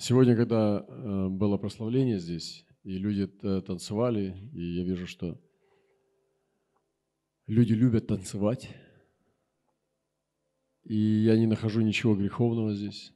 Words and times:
Сегодня, 0.00 0.34
когда 0.34 0.82
э, 0.88 1.28
было 1.28 1.58
прославление 1.58 2.18
здесь, 2.18 2.64
и 2.84 2.96
люди 2.96 3.26
танцевали, 3.26 4.34
и 4.54 4.76
я 4.76 4.82
вижу, 4.82 5.06
что 5.06 5.38
люди 7.46 7.74
любят 7.74 8.06
танцевать, 8.06 8.74
и 10.84 10.96
я 10.96 11.36
не 11.36 11.44
нахожу 11.44 11.82
ничего 11.82 12.16
греховного 12.16 12.74
здесь, 12.74 13.12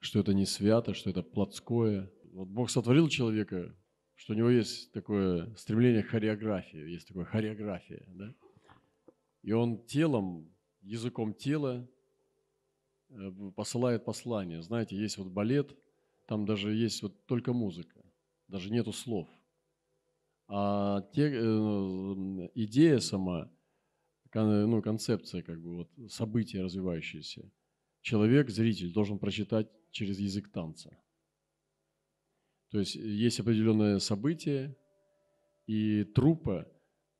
что 0.00 0.20
это 0.20 0.34
не 0.34 0.44
свято, 0.44 0.92
что 0.92 1.08
это 1.08 1.22
плотское. 1.22 2.12
Вот 2.34 2.48
Бог 2.48 2.68
сотворил 2.68 3.08
человека, 3.08 3.74
что 4.14 4.34
у 4.34 4.36
него 4.36 4.50
есть 4.50 4.92
такое 4.92 5.54
стремление 5.54 6.02
к 6.02 6.08
хореографии, 6.08 6.90
есть 6.90 7.08
такое 7.08 7.24
хореография, 7.24 8.04
да? 8.08 8.34
И 9.40 9.52
он 9.52 9.82
телом, 9.86 10.54
языком 10.82 11.32
тела 11.32 11.88
Э, 11.88 12.01
посылает 13.56 14.04
послание. 14.04 14.62
Знаете, 14.62 14.96
есть 14.96 15.18
вот 15.18 15.28
балет, 15.28 15.76
там 16.26 16.46
даже 16.46 16.74
есть 16.74 17.02
вот 17.02 17.26
только 17.26 17.52
музыка, 17.52 18.02
даже 18.48 18.70
нету 18.70 18.92
слов. 18.92 19.28
А 20.48 21.02
те, 21.12 21.30
э, 21.30 22.48
идея 22.54 22.98
сама, 22.98 23.50
ну, 24.34 24.82
концепция, 24.82 25.42
как 25.42 25.60
бы 25.60 25.76
вот 25.76 25.90
события 26.10 26.62
развивающиеся, 26.62 27.50
человек, 28.00 28.50
зритель, 28.50 28.92
должен 28.92 29.18
прочитать 29.18 29.68
через 29.90 30.18
язык 30.18 30.50
танца. 30.50 30.90
То 32.70 32.78
есть 32.78 32.94
есть 32.94 33.40
определенное 33.40 33.98
событие, 33.98 34.76
и 35.66 36.04
трупа, 36.04 36.66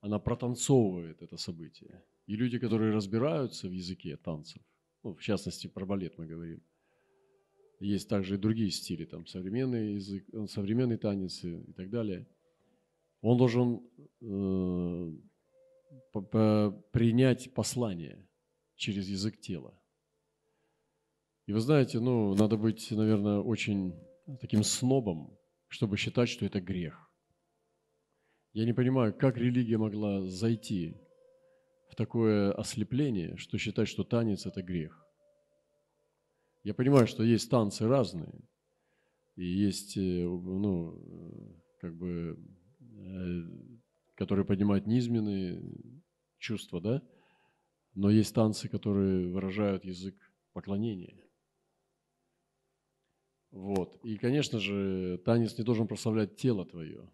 она 0.01 0.19
протанцовывает 0.19 1.23
это 1.23 1.37
событие. 1.37 2.03
И 2.27 2.35
люди, 2.37 2.59
которые 2.59 2.93
разбираются 2.93 3.69
в 3.69 3.73
языке 3.73 4.17
танцев, 4.17 4.63
ну, 5.03 5.15
в 5.15 5.21
частности, 5.21 5.67
про 5.67 5.85
балет 5.87 6.19
мы 6.19 6.27
говорим. 6.27 6.63
Есть 7.81 8.09
также 8.09 8.35
и 8.35 8.39
другие 8.39 8.71
стили, 8.71 9.05
там 9.05 9.27
современный 9.27 9.95
язык, 9.95 10.25
э, 10.33 10.47
современный 10.47 10.99
танец 10.99 11.43
и 11.43 11.73
так 11.73 11.91
далее. 11.91 12.29
Он 13.21 13.37
должен 13.37 13.83
э, 14.21 15.13
принять 16.93 17.53
послание 17.55 18.25
через 18.77 19.09
язык 19.09 19.41
тела. 19.41 19.77
И 21.47 21.53
вы 21.53 21.61
знаете, 21.61 21.99
ну, 21.99 22.35
надо 22.35 22.57
быть, 22.57 22.91
наверное, 22.93 23.41
очень 23.41 23.95
таким 24.41 24.63
снобом, 24.63 25.37
чтобы 25.67 25.97
считать, 25.97 26.29
что 26.29 26.47
это 26.47 26.61
грех. 26.61 27.11
Я 28.53 28.65
не 28.65 28.73
понимаю, 28.73 29.13
как 29.13 29.37
религия 29.39 29.79
могла 29.79 30.27
зайти 30.27 30.97
в 31.93 31.95
такое 31.95 32.53
ослепление, 32.53 33.37
что 33.37 33.59
считать, 33.59 33.87
что 33.87 34.03
танец– 34.03 34.47
это 34.47 34.63
грех. 34.63 35.07
Я 36.65 36.73
понимаю, 36.73 37.07
что 37.07 37.23
есть 37.23 37.51
танцы 37.51 37.87
разные, 37.87 38.33
и 39.37 39.45
есть, 39.45 39.99
э, 39.99 40.25
ну, 40.27 40.99
как 41.81 41.95
бы, 41.95 42.39
э, 42.81 43.43
которые 44.15 44.47
поднимают 44.47 44.87
низменные 44.87 45.63
чувства, 46.39 46.81
да? 46.81 47.03
Но 47.95 48.09
есть 48.09 48.35
танцы, 48.35 48.71
которые 48.71 49.31
выражают 49.31 49.85
язык 49.85 50.17
поклонения. 50.55 51.21
Вот. 53.51 54.03
И, 54.03 54.17
конечно 54.17 54.59
же, 54.61 55.21
танец 55.27 55.59
не 55.59 55.65
должен 55.65 55.87
прославлять 55.87 56.37
тело 56.37 56.65
твое 56.65 57.07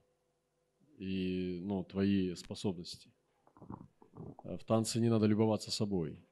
и 0.99 1.59
ну, 1.63 1.83
твои 1.83 2.37
способности. 2.37 3.11
А 4.45 4.57
в 4.57 4.65
танце 4.65 5.01
не 5.01 5.09
надо 5.09 5.27
любоваться 5.27 5.71
собой. 5.71 6.25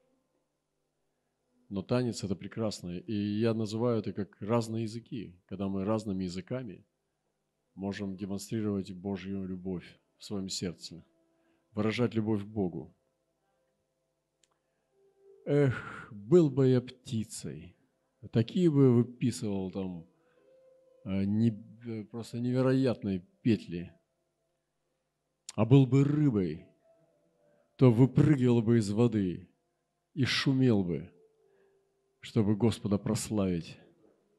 Но 1.69 1.81
танец– 1.81 2.23
это 2.23 2.35
прекрасно. 2.35 2.97
И 2.97 3.13
я 3.13 3.53
называю 3.53 3.99
это 3.99 4.13
как 4.13 4.37
разные 4.41 4.83
языки, 4.83 5.39
когда 5.47 5.67
мы 5.67 5.85
разными 5.85 6.23
языками 6.23 6.85
можем 7.75 8.15
демонстрировать 8.15 8.91
Божью 8.91 9.45
любовь 9.45 9.99
в 10.17 10.23
своем 10.23 10.49
сердце, 10.49 11.05
выражать 11.71 12.15
любовь 12.15 12.43
к 12.43 12.47
Богу. 12.47 12.95
Эх, 15.45 16.07
был 16.11 16.49
бы 16.49 16.67
я 16.67 16.81
птицей, 16.81 17.75
такие 18.31 18.69
бы 18.69 18.93
выписывал 18.93 19.71
там 19.71 20.07
а, 21.03 21.23
не, 21.23 21.51
просто 22.11 22.39
невероятные 22.39 23.25
петли. 23.41 23.93
А 25.55 25.65
был 25.65 25.85
бы 25.85 26.03
рыбой, 26.03 26.65
то 27.77 27.91
выпрыгивал 27.91 28.61
бы 28.61 28.79
из 28.79 28.89
воды 28.91 29.47
и 30.13 30.25
шумел 30.25 30.83
бы, 30.83 31.09
чтобы 32.19 32.55
Господа 32.55 32.97
прославить, 32.97 33.77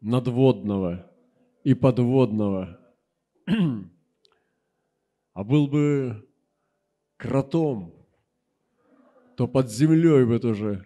надводного 0.00 1.10
и 1.64 1.74
подводного. 1.74 2.78
А 5.34 5.44
был 5.44 5.68
бы 5.68 6.28
кротом, 7.16 7.94
то 9.36 9.46
под 9.46 9.70
землей 9.70 10.24
бы 10.24 10.40
тоже 10.40 10.84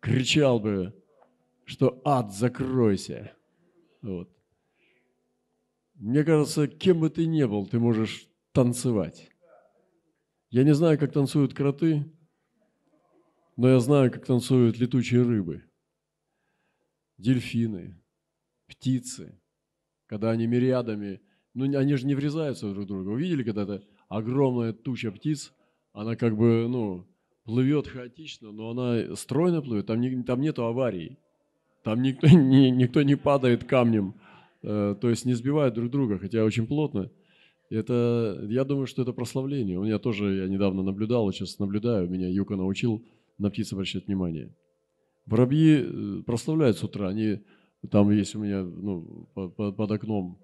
кричал 0.00 0.58
бы, 0.58 0.94
что 1.66 2.00
ад 2.02 2.32
закройся. 2.32 3.36
Вот. 4.00 4.30
Мне 5.96 6.24
кажется, 6.24 6.66
кем 6.66 7.00
бы 7.00 7.10
ты 7.10 7.26
ни 7.26 7.44
был, 7.44 7.66
ты 7.66 7.78
можешь 7.78 8.26
танцевать. 8.52 9.33
Я 10.54 10.62
не 10.62 10.72
знаю, 10.72 10.96
как 11.00 11.10
танцуют 11.10 11.52
кроты, 11.52 12.04
но 13.56 13.70
я 13.70 13.80
знаю, 13.80 14.12
как 14.12 14.24
танцуют 14.24 14.78
летучие 14.78 15.22
рыбы, 15.22 15.64
дельфины, 17.18 18.00
птицы, 18.68 19.42
когда 20.06 20.30
они 20.30 20.46
мириадами, 20.46 21.20
ну 21.54 21.64
они 21.76 21.96
же 21.96 22.06
не 22.06 22.14
врезаются 22.14 22.70
друг 22.70 22.84
в 22.84 22.86
друга. 22.86 23.08
Вы 23.08 23.22
видели 23.22 23.42
когда-то 23.42 23.82
огромная 24.08 24.72
туча 24.72 25.10
птиц, 25.10 25.52
она 25.92 26.14
как 26.14 26.36
бы, 26.36 26.68
ну, 26.68 27.04
плывет 27.42 27.88
хаотично, 27.88 28.52
но 28.52 28.70
она 28.70 29.16
стройно 29.16 29.60
плывет, 29.60 29.86
там, 29.86 30.00
не, 30.00 30.22
там 30.22 30.40
нету 30.40 30.66
аварий, 30.66 31.18
там 31.82 32.00
никто 32.00 32.28
не, 32.32 32.70
никто 32.70 33.02
не 33.02 33.16
падает 33.16 33.64
камнем, 33.64 34.14
э, 34.62 34.94
то 35.00 35.10
есть 35.10 35.24
не 35.24 35.34
сбивают 35.34 35.74
друг 35.74 35.90
друга, 35.90 36.16
хотя 36.20 36.44
очень 36.44 36.68
плотно. 36.68 37.10
Это, 37.74 38.46
я 38.48 38.64
думаю, 38.64 38.86
что 38.86 39.02
это 39.02 39.12
прославление. 39.12 39.78
У 39.78 39.84
меня 39.84 39.98
тоже, 39.98 40.36
я 40.36 40.48
недавно 40.48 40.82
наблюдал, 40.82 41.30
сейчас 41.32 41.58
наблюдаю, 41.58 42.08
меня 42.08 42.28
Юка 42.28 42.56
научил 42.56 43.04
на 43.38 43.50
птиц 43.50 43.72
обращать 43.72 44.06
внимание. 44.06 44.54
Воробьи 45.26 45.82
э, 45.82 46.22
прославляют 46.24 46.78
с 46.78 46.84
утра, 46.84 47.08
они, 47.08 47.40
там 47.90 48.10
есть 48.10 48.34
у 48.36 48.40
меня 48.40 48.62
ну, 48.62 49.28
под, 49.34 49.76
под 49.76 49.90
окном 49.90 50.38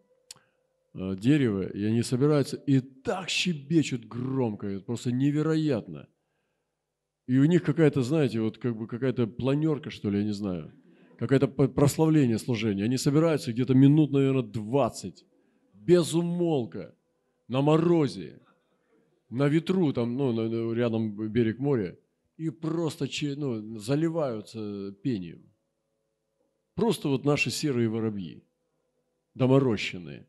э, 0.95 1.17
дерево, 1.17 1.69
и 1.69 1.85
они 1.85 2.03
собираются 2.03 2.57
и 2.57 2.81
так 2.81 3.29
щебечут 3.29 4.07
громко, 4.07 4.67
это 4.67 4.85
просто 4.85 5.13
невероятно. 5.13 6.09
И 7.29 7.39
у 7.39 7.45
них 7.45 7.63
какая-то, 7.63 8.03
знаете, 8.03 8.41
вот 8.41 8.59
как 8.59 8.77
бы 8.77 8.89
какая-то 8.89 9.29
планерка, 9.29 9.91
что 9.91 10.11
ли, 10.11 10.19
я 10.19 10.25
не 10.25 10.33
знаю, 10.33 10.73
какое-то 11.17 11.47
прославление 11.47 12.39
служения. 12.39 12.85
Они 12.85 12.97
собираются 12.97 13.53
где-то 13.53 13.75
минут, 13.75 14.11
наверное, 14.11 14.43
20, 14.43 15.25
без 15.75 16.13
умолка 16.13 16.97
на 17.51 17.63
морозе, 17.63 18.41
на 19.29 19.49
ветру, 19.49 19.93
там, 19.93 20.17
ну, 20.17 20.73
рядом 20.73 21.33
берег 21.33 21.59
моря, 21.59 21.99
и 22.37 22.49
просто 22.51 23.09
ну, 23.37 23.79
заливаются 23.79 24.93
пением. 25.03 25.53
Просто 26.75 27.09
вот 27.09 27.25
наши 27.25 27.51
серые 27.51 27.89
воробьи, 27.89 28.45
доморощенные. 29.35 30.29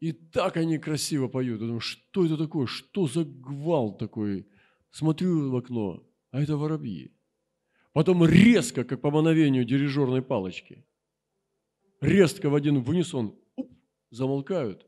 И 0.00 0.12
так 0.12 0.56
они 0.56 0.78
красиво 0.78 1.28
поют. 1.28 1.60
Я 1.60 1.66
думаю, 1.66 1.80
что 1.80 2.26
это 2.26 2.36
такое? 2.36 2.66
Что 2.66 3.06
за 3.06 3.24
гвал 3.24 3.96
такой? 3.96 4.48
Смотрю 4.90 5.50
в 5.50 5.56
окно, 5.56 6.02
а 6.32 6.42
это 6.42 6.56
воробьи. 6.56 7.12
Потом 7.92 8.26
резко, 8.26 8.82
как 8.82 9.00
по 9.00 9.12
мановению 9.12 9.64
дирижерной 9.64 10.22
палочки, 10.22 10.84
резко 12.00 12.50
в 12.50 12.56
один 12.56 12.82
в 12.82 12.90
уп, 13.56 13.72
замолкают 14.10 14.87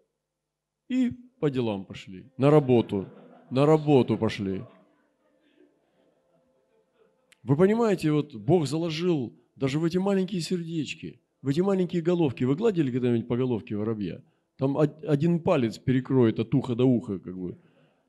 и 0.91 1.13
по 1.39 1.51
делам 1.51 1.85
пошли, 1.85 2.27
на 2.37 2.51
работу, 2.51 3.07
на 3.51 3.65
работу 3.65 4.19
пошли. 4.19 4.65
Вы 7.45 7.57
понимаете, 7.57 8.13
вот 8.13 8.35
Бог 8.35 8.67
заложил 8.67 9.33
даже 9.55 9.79
в 9.79 9.85
эти 9.85 9.99
маленькие 9.99 10.41
сердечки, 10.41 11.23
в 11.43 11.49
эти 11.49 11.61
маленькие 11.61 12.03
головки. 12.03 12.45
Вы 12.45 12.57
гладили 12.57 12.91
когда-нибудь 12.91 13.29
по 13.29 13.37
головке 13.37 13.77
воробья? 13.77 14.23
Там 14.59 14.77
один 14.77 15.41
палец 15.41 15.79
перекроет 15.79 16.39
от 16.41 16.55
уха 16.55 16.75
до 16.75 16.85
уха, 16.85 17.19
как 17.19 17.39
бы. 17.39 17.57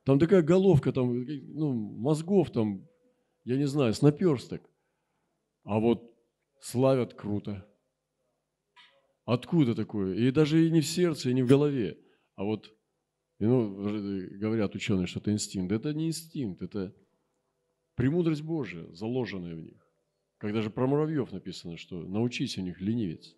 Там 0.04 0.20
такая 0.20 0.42
головка, 0.42 0.92
там, 0.92 1.24
ну, 1.24 1.72
мозгов 1.74 2.50
там, 2.50 2.88
я 3.46 3.58
не 3.58 3.68
знаю, 3.68 3.94
с 3.94 4.02
наперсток. 4.02 4.62
А 5.64 5.80
вот 5.80 6.14
славят 6.60 7.14
круто. 7.14 7.66
Откуда 9.26 9.76
такое? 9.76 10.16
И 10.16 10.32
даже 10.32 10.66
и 10.66 10.72
не 10.72 10.82
в 10.82 10.88
сердце, 10.88 11.30
и 11.30 11.34
не 11.34 11.44
в 11.44 11.48
голове. 11.48 12.00
А 12.42 12.44
вот, 12.44 12.76
ну, 13.38 13.72
говорят 14.40 14.74
ученые, 14.74 15.06
что 15.06 15.20
это 15.20 15.32
инстинкт. 15.32 15.72
Это 15.72 15.94
не 15.94 16.08
инстинкт, 16.08 16.64
это 16.64 16.92
премудрость 17.94 18.42
Божия, 18.42 18.92
заложенная 18.94 19.54
в 19.54 19.60
них. 19.60 19.88
Когда 20.40 20.64
же 20.64 20.72
про 20.72 20.88
муравьев 20.88 21.32
написано, 21.32 21.78
что 21.78 22.02
научись 22.02 22.58
у 22.58 22.62
них 22.64 22.82
ленивец. 22.82 23.36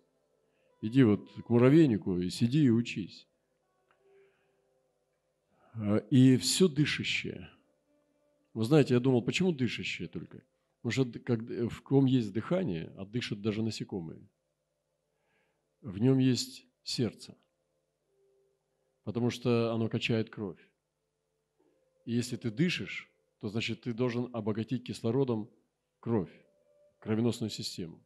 Иди 0.80 1.02
вот 1.02 1.30
к 1.34 1.50
муравейнику 1.50 2.18
и 2.18 2.30
сиди 2.30 2.64
и 2.64 2.70
учись. 2.70 3.28
А, 5.74 5.98
и 6.08 6.38
все 6.38 6.66
дышащее. 6.66 7.50
Вы 8.54 8.64
знаете, 8.64 8.94
я 8.94 9.00
думал, 9.00 9.20
почему 9.20 9.52
дышащее 9.52 10.08
только? 10.08 10.42
Потому 10.80 11.10
что 11.10 11.18
как, 11.18 11.42
в 11.42 11.82
ком 11.82 12.06
есть 12.06 12.32
дыхание, 12.32 12.90
а 12.96 13.04
дышат 13.04 13.42
даже 13.42 13.62
насекомые, 13.62 14.26
в 15.82 15.98
нем 15.98 16.16
есть 16.16 16.66
сердце, 16.84 17.36
потому 19.04 19.30
что 19.30 19.72
оно 19.72 19.88
качает 19.88 20.30
кровь. 20.30 20.58
И 22.04 22.12
если 22.12 22.36
ты 22.36 22.50
дышишь, 22.50 23.10
то 23.40 23.48
значит 23.48 23.82
ты 23.82 23.92
должен 23.92 24.28
обогатить 24.32 24.84
кислородом 24.84 25.50
кровь, 26.00 26.32
кровеносную 26.98 27.50
систему. 27.50 28.02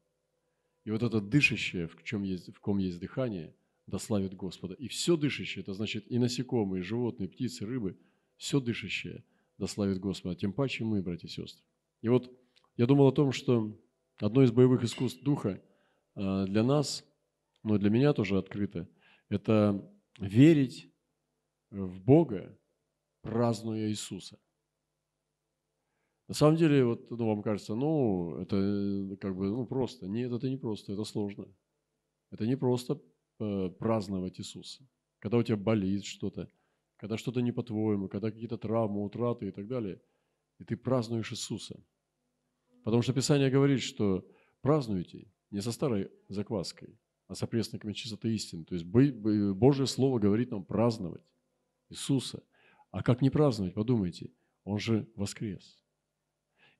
И 0.85 0.91
вот 0.91 1.03
это 1.03 1.21
дышащее, 1.21 1.89
в, 1.89 2.03
чем 2.03 2.23
есть, 2.23 2.55
в 2.55 2.61
ком 2.61 2.79
есть 2.79 2.99
дыхание, 2.99 3.55
да 3.87 3.99
славит 3.99 4.35
Господа. 4.35 4.75
И 4.75 4.89
все 4.89 5.17
дышащее, 5.17 5.63
это 5.63 5.73
значит 5.75 6.11
и 6.11 6.19
насекомые, 6.19 6.81
и 6.81 6.85
животные, 6.85 7.29
птицы, 7.29 7.67
рыбы, 7.67 7.99
все 8.37 8.61
дышащее, 8.61 9.25
да 9.59 9.67
славит 9.67 9.99
Господа. 9.99 10.35
Тем 10.35 10.53
паче 10.53 10.85
мы, 10.85 11.03
братья 11.03 11.27
и 11.27 11.31
сестры. 11.31 11.63
И 12.03 12.09
вот 12.09 12.33
я 12.77 12.87
думал 12.87 13.09
о 13.09 13.13
том, 13.13 13.33
что 13.33 13.77
одно 14.19 14.43
из 14.43 14.53
боевых 14.53 14.85
искусств 14.85 15.23
Духа 15.23 15.61
э, 16.15 16.45
для 16.47 16.63
нас, 16.63 17.05
но 17.63 17.77
и 17.77 17.79
для 17.79 17.91
меня 17.91 18.13
тоже 18.13 18.39
открыто, 18.39 18.89
это 19.29 19.91
верить 20.19 20.93
в 21.71 22.01
Бога, 22.01 22.59
празднуя 23.23 23.89
Иисуса. 23.89 24.39
На 26.29 26.35
самом 26.35 26.57
деле, 26.57 26.85
вот 26.85 27.11
ну, 27.11 27.27
вам 27.27 27.43
кажется, 27.43 27.75
ну, 27.75 28.37
это 28.39 28.57
э, 28.57 29.17
как 29.17 29.35
бы 29.35 29.49
ну, 29.49 29.67
просто. 29.67 30.07
Нет, 30.07 30.31
это 30.31 30.49
не 30.49 30.59
просто, 30.59 30.93
это 30.93 31.05
сложно. 31.05 31.47
Это 32.31 32.47
не 32.47 32.57
просто 32.57 33.01
э, 33.41 33.71
праздновать 33.71 34.39
Иисуса. 34.39 34.87
Когда 35.21 35.39
у 35.39 35.43
тебя 35.43 35.57
болит 35.57 36.05
что-то, 36.05 36.51
когда 36.97 37.17
что-то 37.17 37.41
не 37.41 37.53
по-твоему, 37.53 38.09
когда 38.09 38.31
какие-то 38.31 38.59
травмы, 38.59 39.03
утраты 39.03 39.49
и 39.49 39.51
так 39.51 39.67
далее, 39.67 40.03
и 40.59 40.65
ты 40.65 40.77
празднуешь 40.77 41.33
Иисуса– 41.33 41.83
Потому 42.89 43.03
что 43.03 43.13
Писание 43.13 43.51
говорит, 43.51 43.83
что 43.83 44.27
празднуйте 44.63 45.31
не 45.51 45.61
со 45.61 45.73
старой 45.73 46.11
закваской, 46.29 46.99
а 47.29 47.35
с 47.35 47.43
опресноками 47.43 47.93
чистоты 47.93 48.35
истины. 48.35 48.65
То 48.65 48.75
есть 48.75 48.87
Божье 48.87 49.87
Слово 49.87 50.19
говорит 50.19 50.51
нам 50.51 50.65
праздновать 50.65 51.23
Иисуса. 51.91 52.43
А 52.91 53.03
как 53.03 53.23
не 53.23 53.31
праздновать, 53.31 53.75
подумайте, 53.75 54.33
Он 54.65 54.79
же 54.79 55.07
воскрес. 55.15 55.79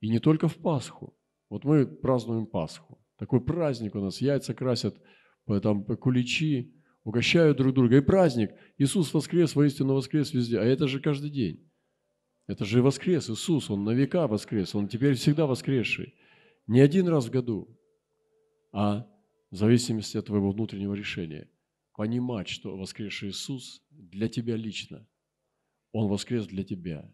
И 0.01 0.09
не 0.09 0.19
только 0.19 0.47
в 0.47 0.57
Пасху. 0.57 1.15
Вот 1.49 1.63
мы 1.63 1.85
празднуем 1.85 2.45
Пасху. 2.47 2.99
Такой 3.17 3.41
праздник 3.41 3.95
у 3.95 3.99
нас, 3.99 4.21
яйца 4.21 4.53
красят, 4.53 4.99
там, 5.61 5.83
куличи, 5.83 6.73
угощают 7.03 7.57
друг 7.57 7.73
друга. 7.73 7.97
И 7.97 8.01
праздник. 8.01 8.51
Иисус 8.77 9.13
воскрес, 9.13 9.55
воистину 9.55 9.93
воскрес 9.93 10.33
везде. 10.33 10.59
А 10.59 10.63
это 10.63 10.87
же 10.87 10.99
каждый 10.99 11.29
день. 11.29 11.69
Это 12.47 12.65
же 12.65 12.81
воскрес 12.81 13.29
Иисус, 13.29 13.69
Он 13.69 13.83
на 13.83 13.91
века 13.91 14.27
воскрес, 14.27 14.73
Он 14.73 14.87
теперь 14.87 15.13
всегда 15.13 15.45
воскресший. 15.45 16.15
Не 16.65 16.81
один 16.81 17.07
раз 17.07 17.27
в 17.27 17.31
году, 17.31 17.77
а 18.71 19.07
в 19.51 19.55
зависимости 19.55 20.17
от 20.17 20.27
твоего 20.27 20.51
внутреннего 20.51 20.93
решения. 20.93 21.49
Понимать, 21.95 22.47
что 22.47 22.77
воскресший 22.77 23.29
Иисус 23.29 23.83
для 23.89 24.29
тебя 24.29 24.55
лично. 24.55 25.07
Он 25.91 26.07
воскрес 26.07 26.47
для 26.47 26.63
тебя. 26.63 27.13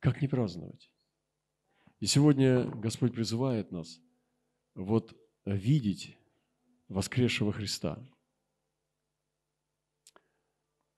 Как 0.00 0.20
не 0.20 0.28
праздновать? 0.28 0.90
И 2.00 2.06
сегодня 2.06 2.64
Господь 2.64 3.14
призывает 3.14 3.70
нас 3.70 4.00
вот 4.74 5.16
видеть 5.44 6.16
воскресшего 6.88 7.52
Христа. 7.52 8.04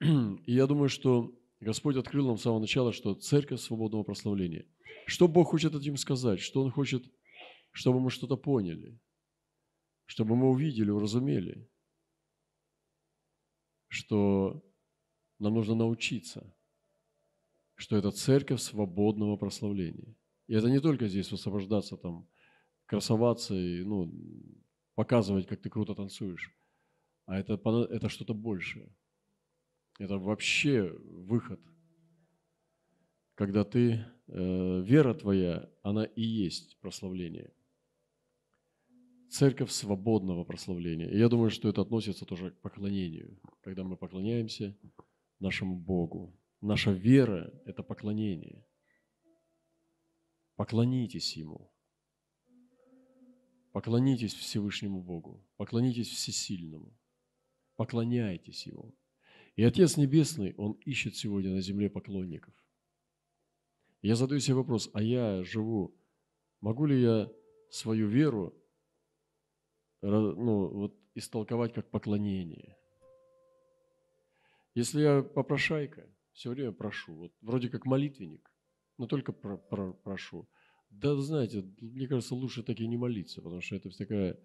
И 0.00 0.52
я 0.52 0.66
думаю, 0.66 0.88
что 0.88 1.38
Господь 1.60 1.96
открыл 1.96 2.26
нам 2.26 2.38
с 2.38 2.42
самого 2.42 2.60
начала, 2.60 2.92
что 2.92 3.14
церковь 3.14 3.60
свободного 3.60 4.02
прославления. 4.02 4.66
Что 5.06 5.28
Бог 5.28 5.50
хочет 5.50 5.74
этим 5.74 5.96
сказать? 5.96 6.40
Что 6.40 6.62
Он 6.62 6.70
хочет, 6.70 7.04
чтобы 7.70 8.00
мы 8.00 8.10
что-то 8.10 8.36
поняли, 8.36 8.98
чтобы 10.06 10.36
мы 10.36 10.50
увидели, 10.50 10.90
уразумели, 10.90 11.68
что 13.88 14.64
нам 15.38 15.54
нужно 15.54 15.74
научиться, 15.74 16.54
что 17.74 17.96
это 17.96 18.10
церковь 18.10 18.60
свободного 18.60 19.36
прославления. 19.36 20.14
И 20.46 20.54
это 20.54 20.68
не 20.68 20.80
только 20.80 21.08
здесь 21.08 21.30
высвобождаться, 21.30 21.96
там, 21.96 22.28
красоваться 22.86 23.54
и 23.54 23.82
ну, 23.82 24.12
показывать, 24.94 25.46
как 25.46 25.60
ты 25.62 25.70
круто 25.70 25.94
танцуешь, 25.94 26.54
а 27.26 27.38
это, 27.38 27.54
это 27.54 28.08
что-то 28.08 28.34
большее– 28.34 28.94
это 29.98 30.18
вообще 30.18 30.90
выход, 31.04 31.60
когда 33.34 33.64
ты, 33.64 34.04
э, 34.26 34.80
вера 34.82 35.14
твоя, 35.14 35.70
она 35.82 36.04
и 36.04 36.22
есть 36.22 36.78
прославление. 36.80 37.52
Церковь 39.34 39.72
свободного 39.72 40.44
прославления. 40.44 41.10
И 41.10 41.18
я 41.18 41.28
думаю, 41.28 41.50
что 41.50 41.68
это 41.68 41.80
относится 41.82 42.24
тоже 42.24 42.52
к 42.52 42.60
поклонению, 42.60 43.36
когда 43.62 43.82
мы 43.82 43.96
поклоняемся 43.96 44.78
нашему 45.40 45.74
Богу. 45.74 46.38
Наша 46.60 46.92
вера– 46.92 47.52
это 47.66 47.82
поклонение. 47.82 48.64
Поклонитесь 50.54 51.36
Ему. 51.36 51.72
Поклонитесь 53.72 54.34
Всевышнему 54.34 55.02
Богу. 55.02 55.44
Поклонитесь 55.56 56.10
Всесильному. 56.10 56.96
Поклоняйтесь 57.74 58.68
Ему. 58.68 58.94
И 59.56 59.64
Отец 59.64 59.96
Небесный, 59.96 60.54
Он 60.56 60.74
ищет 60.86 61.16
сегодня 61.16 61.50
на 61.50 61.60
земле 61.60 61.90
поклонников. 61.90 62.54
Я 64.00 64.14
задаю 64.14 64.38
себе 64.38 64.54
вопрос, 64.54 64.90
а 64.92 65.02
я 65.02 65.42
живу, 65.42 65.92
могу 66.60 66.86
ли 66.86 67.02
я 67.02 67.28
свою 67.68 68.06
веру 68.06 68.54
ну, 70.10 70.68
вот, 70.68 70.96
истолковать 71.14 71.72
как 71.72 71.90
поклонение? 71.90 72.76
Если 74.74 75.02
я 75.02 75.22
попрошайка, 75.22 76.08
все 76.32 76.50
время 76.50 76.72
прошу, 76.72 77.14
вот 77.14 77.32
вроде 77.40 77.68
как 77.68 77.86
молитвенник, 77.86 78.50
но 78.98 79.06
только 79.06 79.32
про, 79.32 79.56
про, 79.56 79.92
прошу. 79.92 80.48
Да, 80.90 81.16
знаете, 81.16 81.64
мне 81.80 82.06
кажется, 82.06 82.34
лучше 82.34 82.62
так 82.62 82.80
и 82.80 82.86
не 82.86 82.96
молиться, 82.96 83.40
потому 83.40 83.60
что 83.60 83.76
это 83.76 83.90
такая 83.96 84.38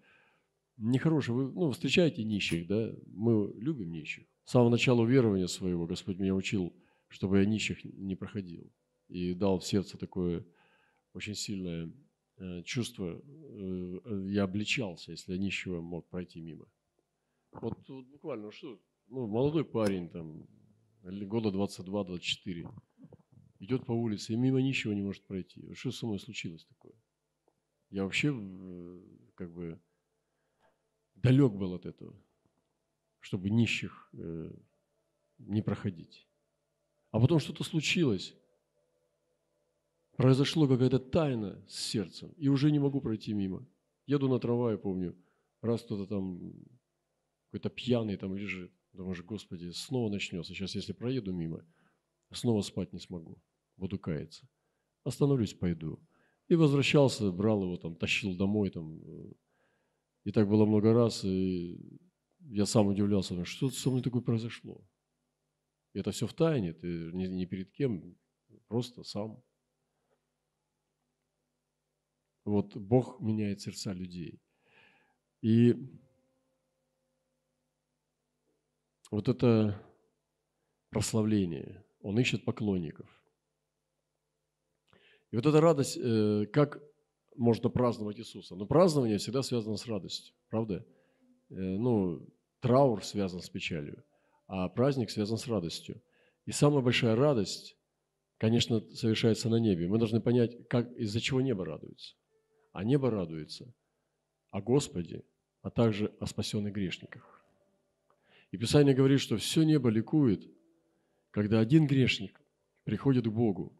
нехорошая. 0.76 1.36
Вы 1.36 1.52
ну, 1.52 1.70
встречаете 1.70 2.24
нищих, 2.24 2.66
да? 2.66 2.92
Мы 3.06 3.52
любим 3.56 3.92
нищих. 3.92 4.26
С 4.44 4.52
самого 4.52 4.70
начала 4.70 5.04
верования 5.04 5.46
своего 5.46 5.86
Господь 5.86 6.18
меня 6.18 6.34
учил, 6.34 6.74
чтобы 7.08 7.38
я 7.38 7.44
нищих 7.44 7.84
не 7.84 8.16
проходил. 8.16 8.72
И 9.08 9.34
дал 9.34 9.58
в 9.58 9.66
сердце 9.66 9.98
такое 9.98 10.44
очень 11.12 11.34
сильное 11.34 11.92
чувство. 12.64 13.20
Э, 13.22 14.26
я 14.28 14.44
обличался, 14.44 15.12
если 15.12 15.36
нищего 15.36 15.80
мог 15.80 16.08
пройти 16.08 16.40
мимо. 16.40 16.66
Вот, 17.52 17.88
вот 17.88 18.06
буквально, 18.06 18.46
ну 18.46 18.50
что, 18.52 18.80
ну, 19.08 19.26
молодой 19.26 19.64
парень, 19.64 20.08
там, 20.08 20.46
года 21.02 21.48
22-24, 21.50 22.68
идет 23.58 23.84
по 23.86 23.92
улице 23.92 24.32
и 24.32 24.36
мимо 24.36 24.60
нищего 24.62 24.92
не 24.92 25.02
может 25.02 25.24
пройти. 25.26 25.72
Что 25.74 25.90
со 25.90 26.06
мной 26.06 26.18
случилось 26.18 26.64
такое? 26.64 26.94
Я 27.90 28.04
вообще 28.04 28.28
э, 28.32 29.00
как 29.34 29.52
бы 29.52 29.80
далек 31.16 31.52
был 31.52 31.74
от 31.74 31.86
этого 31.86 32.14
чтобы 33.20 33.50
нищих 33.50 34.08
э, 34.14 34.50
не 35.38 35.62
проходить. 35.62 36.26
А 37.10 37.20
потом 37.20 37.38
что-то 37.38 37.64
случилось. 37.64 38.34
Произошло 40.20 40.68
какая-то 40.68 40.98
тайна 40.98 41.64
с 41.66 41.76
сердцем, 41.76 42.30
и 42.36 42.48
уже 42.48 42.70
не 42.70 42.78
могу 42.78 43.00
пройти 43.00 43.32
мимо. 43.32 43.66
Еду 44.04 44.28
на 44.28 44.38
трамвае, 44.38 44.76
помню, 44.76 45.16
раз 45.62 45.80
кто-то 45.80 46.06
там 46.06 46.52
какой-то 47.46 47.70
пьяный 47.70 48.18
там 48.18 48.36
лежит. 48.36 48.70
Думаешь, 48.92 49.22
Господи, 49.22 49.70
снова 49.70 50.10
начнется. 50.10 50.52
Сейчас, 50.52 50.74
если 50.74 50.92
проеду 50.92 51.32
мимо, 51.32 51.64
снова 52.34 52.60
спать 52.60 52.92
не 52.92 52.98
смогу. 52.98 53.40
Буду 53.78 53.98
каяться. 53.98 54.46
Остановлюсь, 55.04 55.54
пойду. 55.54 55.98
И 56.48 56.54
возвращался, 56.54 57.32
брал 57.32 57.62
его 57.62 57.78
там, 57.78 57.96
тащил 57.96 58.36
домой 58.36 58.68
там. 58.68 59.00
И 60.24 60.32
так 60.32 60.46
было 60.46 60.66
много 60.66 60.92
раз. 60.92 61.24
И 61.24 61.98
я 62.40 62.66
сам 62.66 62.88
удивлялся, 62.88 63.42
что 63.46 63.70
со 63.70 63.88
мной 63.88 64.02
такое 64.02 64.20
произошло. 64.20 64.86
И 65.94 65.98
это 65.98 66.10
все 66.10 66.26
в 66.26 66.34
тайне, 66.34 66.74
ты 66.74 67.10
не, 67.14 67.26
не 67.26 67.46
перед 67.46 67.72
кем, 67.72 68.18
просто 68.68 69.02
сам. 69.02 69.42
Вот 72.50 72.76
Бог 72.76 73.20
меняет 73.20 73.60
сердца 73.60 73.92
людей. 73.92 74.40
И 75.40 75.76
вот 79.10 79.28
это 79.28 79.80
прославление, 80.90 81.84
Он 82.02 82.18
ищет 82.18 82.44
поклонников. 82.44 83.08
И 85.30 85.36
вот 85.36 85.46
эта 85.46 85.60
радость, 85.60 85.96
э, 85.96 86.46
как 86.52 86.82
можно 87.36 87.70
праздновать 87.70 88.18
Иисуса? 88.18 88.56
Но 88.56 88.66
празднование 88.66 89.18
всегда 89.18 89.42
связано 89.42 89.76
с 89.76 89.86
радостью, 89.86 90.34
правда? 90.48 90.84
Э, 91.50 91.54
ну, 91.54 92.26
траур 92.58 93.04
связан 93.04 93.40
с 93.40 93.48
печалью, 93.48 94.04
а 94.48 94.68
праздник 94.68 95.10
связан 95.10 95.38
с 95.38 95.46
радостью. 95.46 96.02
И 96.46 96.50
самая 96.50 96.82
большая 96.82 97.14
радость, 97.14 97.76
конечно, 98.38 98.80
совершается 98.92 99.48
на 99.48 99.60
небе. 99.60 99.86
Мы 99.86 99.98
должны 99.98 100.20
понять, 100.20 100.66
как, 100.68 100.90
из-за 100.96 101.20
чего 101.20 101.40
небо 101.40 101.64
радуется. 101.64 102.16
А 102.72 102.84
небо 102.84 103.10
радуется 103.10 103.74
о 104.50 104.60
Господе, 104.60 105.24
а 105.62 105.70
также 105.70 106.14
о 106.20 106.26
спасенных 106.26 106.72
грешниках. 106.72 107.44
И 108.50 108.56
Писание 108.56 108.94
говорит, 108.94 109.20
что 109.20 109.36
все 109.36 109.62
небо 109.62 109.90
ликует, 109.90 110.50
когда 111.30 111.60
один 111.60 111.86
грешник 111.86 112.40
приходит 112.84 113.26
к 113.26 113.30
Богу, 113.30 113.76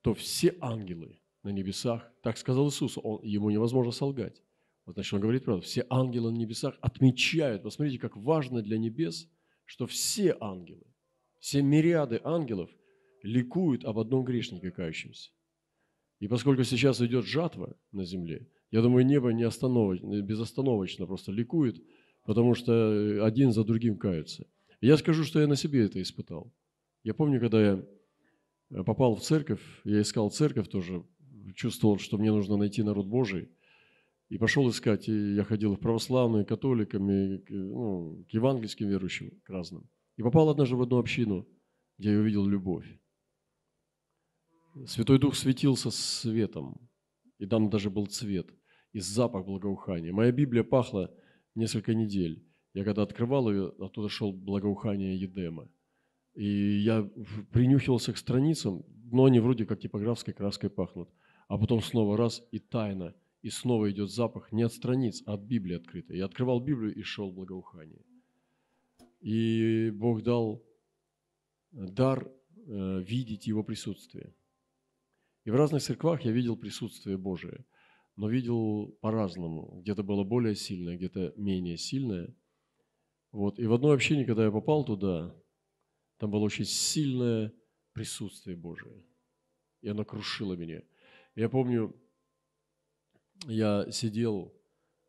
то 0.00 0.14
все 0.14 0.56
ангелы 0.60 1.18
на 1.42 1.50
небесах, 1.50 2.10
так 2.22 2.38
сказал 2.38 2.68
Иисус, 2.68 2.98
он, 3.02 3.22
ему 3.22 3.50
невозможно 3.50 3.92
солгать. 3.92 4.42
Вот 4.86 4.94
значит, 4.94 5.12
он 5.12 5.20
говорит 5.20 5.44
правду. 5.44 5.62
Все 5.62 5.86
ангелы 5.90 6.30
на 6.32 6.36
небесах 6.36 6.78
отмечают, 6.80 7.62
посмотрите, 7.62 7.98
как 7.98 8.16
важно 8.16 8.62
для 8.62 8.78
небес, 8.78 9.30
что 9.66 9.86
все 9.86 10.34
ангелы, 10.40 10.86
все 11.38 11.60
мириады 11.60 12.20
ангелов 12.24 12.70
ликуют 13.22 13.84
об 13.84 13.98
одном 13.98 14.24
грешнике 14.24 14.70
кающемся. 14.70 15.30
И 16.20 16.28
поскольку 16.28 16.64
сейчас 16.64 17.00
идет 17.00 17.24
жатва 17.24 17.76
на 17.92 18.04
земле, 18.04 18.48
я 18.70 18.82
думаю, 18.82 19.06
небо 19.06 19.32
не 19.32 19.44
остановочно, 19.44 20.20
безостановочно 20.20 21.06
просто 21.06 21.32
ликует, 21.32 21.82
потому 22.24 22.54
что 22.54 23.24
один 23.24 23.52
за 23.52 23.64
другим 23.64 23.96
каются. 23.96 24.46
Я 24.80 24.96
скажу, 24.96 25.24
что 25.24 25.40
я 25.40 25.46
на 25.46 25.56
себе 25.56 25.84
это 25.84 26.00
испытал. 26.02 26.52
Я 27.02 27.14
помню, 27.14 27.40
когда 27.40 27.60
я 27.64 27.84
э, 28.70 28.84
попал 28.84 29.14
в 29.14 29.22
церковь, 29.22 29.60
я 29.84 30.02
искал 30.02 30.30
церковь 30.30 30.68
тоже, 30.68 31.04
чувствовал, 31.54 31.98
что 31.98 32.18
мне 32.18 32.30
нужно 32.30 32.56
найти 32.56 32.82
народ 32.82 33.06
Божий, 33.06 33.48
и 34.28 34.36
пошел 34.36 34.68
искать, 34.68 35.08
и 35.08 35.34
я 35.34 35.44
ходил 35.44 35.74
в 35.74 35.80
православные, 35.80 36.44
католиками, 36.44 37.42
ну, 37.48 38.24
к 38.28 38.34
евангельским 38.34 38.88
верующим, 38.88 39.30
к 39.42 39.48
разным. 39.48 39.88
И 40.16 40.22
попал 40.22 40.50
однажды 40.50 40.76
в 40.76 40.82
одну 40.82 40.98
общину, 40.98 41.48
где 41.96 42.12
я 42.12 42.18
увидел 42.18 42.46
любовь. 42.46 42.86
Святой 44.86 45.18
Дух 45.18 45.34
светился 45.34 45.90
светом, 45.90 46.88
и 47.38 47.46
там 47.46 47.70
даже 47.70 47.90
был 47.90 48.06
цвет, 48.06 48.48
и 48.92 49.00
запах 49.00 49.46
благоухания. 49.46 50.12
Моя 50.12 50.32
Библия 50.32 50.62
пахла 50.62 51.14
несколько 51.54 51.94
недель. 51.94 52.44
Я 52.74 52.84
когда 52.84 53.02
открывал 53.02 53.50
ее, 53.50 53.72
оттуда 53.78 54.08
шел 54.08 54.32
благоухание 54.32 55.16
Едема. 55.16 55.68
И 56.34 56.78
я 56.78 57.08
принюхивался 57.52 58.12
к 58.12 58.18
страницам, 58.18 58.84
но 59.10 59.24
они 59.24 59.40
вроде 59.40 59.66
как 59.66 59.80
типографской 59.80 60.34
краской 60.34 60.70
пахнут. 60.70 61.08
А 61.48 61.58
потом 61.58 61.80
снова 61.80 62.16
раз 62.16 62.46
и 62.52 62.58
тайна, 62.58 63.14
и 63.42 63.50
снова 63.50 63.90
идет 63.90 64.10
запах 64.10 64.52
не 64.52 64.62
от 64.62 64.72
страниц, 64.72 65.22
а 65.26 65.34
от 65.34 65.40
Библии 65.40 65.76
открытой. 65.76 66.18
Я 66.18 66.26
открывал 66.26 66.60
Библию 66.60 66.94
и 66.94 67.02
шел 67.02 67.32
благоухание. 67.32 68.04
И 69.20 69.90
Бог 69.90 70.22
дал 70.22 70.62
дар 71.72 72.30
э, 72.66 73.02
видеть 73.02 73.46
Его 73.46 73.64
присутствие. 73.64 74.34
И 75.48 75.50
в 75.50 75.54
разных 75.54 75.82
церквах 75.82 76.26
я 76.26 76.30
видел 76.30 76.58
присутствие 76.58 77.16
Божие, 77.16 77.64
но 78.16 78.28
видел 78.28 78.94
по-разному. 79.00 79.80
Где-то 79.80 80.02
было 80.02 80.22
более 80.22 80.54
сильное, 80.54 80.98
где-то 80.98 81.32
менее 81.38 81.78
сильное. 81.78 82.34
Вот. 83.32 83.58
И 83.58 83.64
в 83.64 83.72
одной 83.72 83.94
общине, 83.94 84.26
когда 84.26 84.44
я 84.44 84.50
попал 84.50 84.84
туда, 84.84 85.34
там 86.18 86.30
было 86.30 86.40
очень 86.40 86.66
сильное 86.66 87.54
присутствие 87.94 88.58
Божие. 88.58 89.06
И 89.80 89.88
оно 89.88 90.04
крушило 90.04 90.52
меня. 90.52 90.82
Я 91.34 91.48
помню, 91.48 91.96
я 93.46 93.90
сидел 93.90 94.52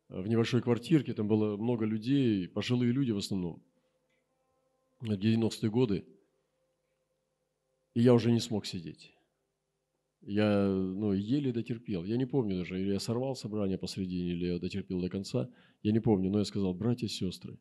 в 0.08 0.26
небольшой 0.26 0.62
квартирке, 0.62 1.12
там 1.12 1.28
было 1.28 1.58
много 1.58 1.84
людей, 1.84 2.48
пожилые 2.48 2.92
люди 2.92 3.10
в 3.10 3.18
основном, 3.18 3.62
в 5.00 5.10
90-е 5.10 5.70
годы, 5.70 6.06
и 7.92 8.00
я 8.00 8.14
уже 8.14 8.32
не 8.32 8.40
смог 8.40 8.64
сидеть. 8.64 9.14
Я 10.22 10.68
ну, 10.68 11.12
еле 11.12 11.52
дотерпел. 11.52 12.04
Я 12.04 12.16
не 12.16 12.26
помню 12.26 12.58
даже, 12.58 12.80
или 12.80 12.92
я 12.92 13.00
сорвал 13.00 13.34
собрание 13.34 13.78
посредине, 13.78 14.32
или 14.32 14.46
я 14.46 14.58
дотерпел 14.58 15.00
до 15.00 15.08
конца. 15.08 15.48
Я 15.82 15.92
не 15.92 16.00
помню, 16.00 16.30
но 16.30 16.38
я 16.38 16.44
сказал, 16.44 16.74
братья 16.74 17.06
и 17.06 17.10
сестры, 17.10 17.58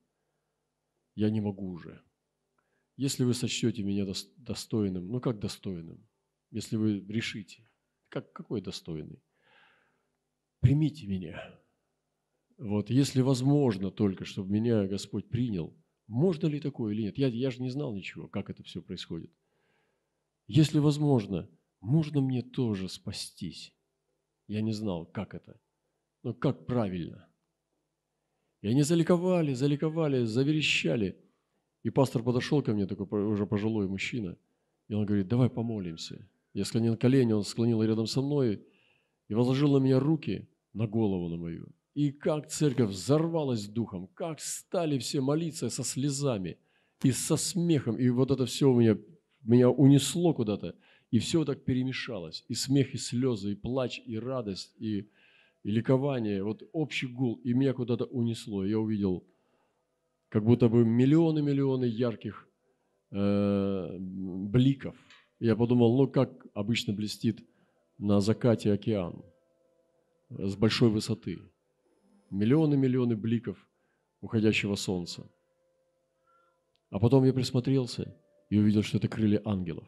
я 1.16 1.30
не 1.30 1.39
могу 1.42 1.70
уже. 1.70 2.01
Если 2.98 3.24
вы 3.24 3.34
сочтете 3.34 3.82
меня 3.82 4.06
достойным, 4.36 5.08
ну 5.08 5.22
как 5.22 5.39
достойным? 5.39 6.06
Если 6.51 6.75
вы 6.75 7.00
решите, 7.08 7.70
как, 8.10 8.34
какой 8.34 8.62
достойный? 8.62 9.24
Примите 10.60 11.08
меня. 11.08 11.62
Вот, 12.58 12.89
если 12.89 13.22
возможно 13.22 13.89
только, 13.89 14.25
чтобы 14.25 14.51
меня 14.51 14.86
Господь 14.86 15.30
принял, 15.30 15.74
можно 16.08 16.48
ли 16.48 16.60
такое 16.60 16.94
или 16.94 17.04
нет? 17.04 17.18
Я, 17.18 17.28
я 17.28 17.51
же 17.51 17.62
не 17.62 17.70
знал 17.70 17.94
ничего, 17.94 18.28
как 18.28 18.50
это 18.50 18.63
все 18.63 18.82
происходит. 18.82 19.32
Если 20.48 20.80
возможно, 20.80 21.48
можно 21.81 22.21
мне 22.21 22.41
тоже 22.41 22.89
спастись? 22.89 23.74
Я 24.48 24.62
не 24.62 24.74
знал, 24.74 25.05
как 25.05 25.36
это, 25.36 25.59
но 26.24 26.33
как 26.33 26.65
правильно. 26.65 27.27
И 28.62 28.67
они 28.67 28.83
заликовали, 28.83 29.53
заликовали, 29.53 30.25
заверещали. 30.25 31.17
И 31.83 31.89
пастор 31.89 32.24
подошел 32.24 32.62
ко 32.62 32.74
мне, 32.74 32.88
такой 32.88 33.24
уже 33.25 33.45
пожилой 33.45 33.88
мужчина, 33.88 34.38
и 34.89 34.93
он 34.93 35.05
говорит, 35.05 35.27
давай 35.27 35.50
помолимся. 35.50 36.27
Я 36.53 36.65
склонил 36.65 36.98
колени, 36.98 37.31
он 37.31 37.43
склонил 37.43 37.81
рядом 37.83 38.07
со 38.07 38.21
мной 38.21 38.65
и 39.27 39.33
возложил 39.33 39.71
на 39.74 39.83
меня 39.83 40.00
руки, 40.00 40.50
на 40.74 40.88
голову 40.88 41.29
на 41.29 41.38
мою. 41.38 41.69
И 41.93 42.12
как 42.12 42.48
церковь 42.48 42.89
взорвалась 42.89 43.67
духом, 43.67 44.07
как 44.07 44.39
стали 44.39 44.98
все 44.98 45.21
молиться 45.21 45.69
со 45.69 45.83
слезами 45.83 46.57
и 47.03 47.12
со 47.12 47.38
смехом. 47.38 47.98
И 47.98 48.09
вот 48.09 48.31
это 48.31 48.45
все 48.45 48.69
у 48.69 48.79
меня, 48.79 48.98
меня 49.43 49.69
унесло 49.69 50.33
куда-то. 50.33 50.75
И 51.12 51.18
все 51.20 51.44
так 51.44 51.66
перемешалось. 51.66 52.46
И 52.48 52.54
смех, 52.54 52.94
и 52.94 52.98
слезы, 52.98 53.54
и 53.54 53.56
плач, 53.56 54.01
и 54.06 54.20
радость, 54.20 54.75
и, 54.80 55.10
и 55.63 55.72
ликование. 55.72 56.44
Вот 56.44 56.63
общий 56.72 57.08
гул. 57.08 57.42
И 57.44 57.54
меня 57.54 57.74
куда-то 57.74 58.06
унесло. 58.06 58.63
Я 58.63 58.80
увидел 58.80 59.25
как 60.30 60.44
будто 60.44 60.70
бы 60.70 60.86
миллионы-миллионы 60.86 61.86
ярких 61.86 62.48
э, 63.12 63.98
бликов. 64.00 64.96
Я 65.39 65.56
подумал, 65.56 65.98
ну 65.98 66.08
как 66.08 66.46
обычно 66.54 66.94
блестит 66.94 67.44
на 67.98 68.20
закате 68.20 68.72
океан 68.72 69.24
с 70.30 70.56
большой 70.56 70.89
высоты. 70.89 71.39
Миллионы-миллионы 72.30 73.16
бликов 73.16 73.58
уходящего 74.22 74.75
солнца. 74.75 75.28
А 76.92 77.00
потом 77.00 77.24
я 77.24 77.34
присмотрелся 77.34 78.16
и 78.51 78.60
увидел, 78.60 78.84
что 78.84 78.98
это 78.98 79.08
крылья 79.08 79.42
ангелов 79.44 79.88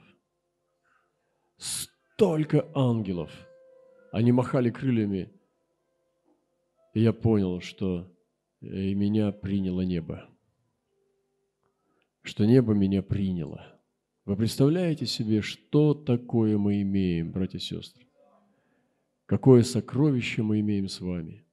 столько 1.61 2.69
ангелов. 2.73 3.31
Они 4.11 4.31
махали 4.31 4.69
крыльями. 4.69 5.31
И 6.93 7.01
я 7.01 7.13
понял, 7.13 7.61
что 7.61 8.11
и 8.59 8.93
меня 8.93 9.31
приняло 9.31 9.81
небо. 9.81 10.27
Что 12.23 12.45
небо 12.45 12.73
меня 12.73 13.01
приняло. 13.01 13.79
Вы 14.25 14.35
представляете 14.35 15.05
себе, 15.05 15.41
что 15.41 15.93
такое 15.93 16.57
мы 16.57 16.81
имеем, 16.81 17.31
братья 17.31 17.57
и 17.57 17.61
сестры? 17.61 18.05
Какое 19.25 19.63
сокровище 19.63 20.43
мы 20.43 20.59
имеем 20.59 20.87
с 20.87 20.99
вами? 20.99 21.45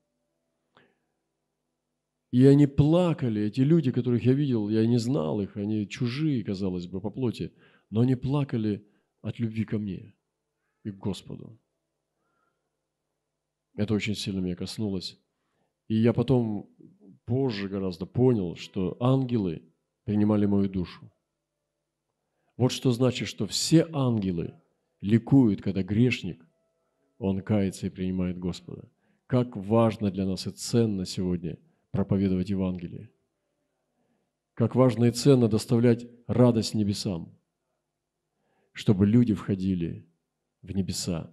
И 2.31 2.45
они 2.45 2.67
плакали, 2.67 3.43
эти 3.43 3.61
люди, 3.61 3.91
которых 3.91 4.25
я 4.25 4.35
видел, 4.35 4.69
я 4.69 4.87
не 4.87 4.99
знал 4.99 5.41
их, 5.41 5.57
они 5.57 5.89
чужие, 5.89 6.45
казалось 6.45 6.87
бы, 6.87 7.01
по 7.01 7.09
плоти, 7.09 7.53
но 7.89 8.01
они 8.01 8.17
плакали 8.17 8.85
от 9.23 9.39
любви 9.39 9.65
ко 9.65 9.79
мне 9.79 10.15
и 10.85 10.91
к 10.91 10.97
Господу. 10.97 11.59
Это 13.75 13.95
очень 13.95 14.15
сильно 14.15 14.41
меня 14.41 14.57
коснулось. 14.57 15.19
И 15.87 15.95
я 15.95 16.13
потом, 16.13 16.69
позже 17.25 17.69
гораздо 17.69 18.07
понял, 18.07 18.57
что 18.57 18.97
ангелы 19.01 19.63
принимали 20.05 20.47
мою 20.47 20.69
душу. 20.69 21.11
Вот 22.57 22.73
что 22.73 22.91
значит, 22.91 23.29
что 23.29 23.47
все 23.47 23.87
ангелы 23.93 24.61
ликуют, 25.01 25.63
когда 25.63 25.83
грешник, 25.83 26.45
он 27.19 27.41
кается 27.41 27.87
и 27.87 27.91
принимает 27.91 28.39
Господа. 28.39 28.91
Как 29.27 29.57
важно 29.57 30.11
для 30.11 30.27
нас 30.27 30.47
и 30.47 30.51
ценно 30.51 31.05
сегодня 31.05 31.59
проповедовать 31.93 32.51
Евангелие. 32.51 33.11
Как 34.55 34.75
важно 34.75 35.05
и 35.05 35.13
ценно 35.13 35.49
доставлять 35.49 36.07
радость 36.27 36.75
небесам, 36.75 37.38
чтобы 38.79 39.07
люди 39.07 39.35
входили 39.35 40.07
в 40.63 40.71
небеса. 40.71 41.29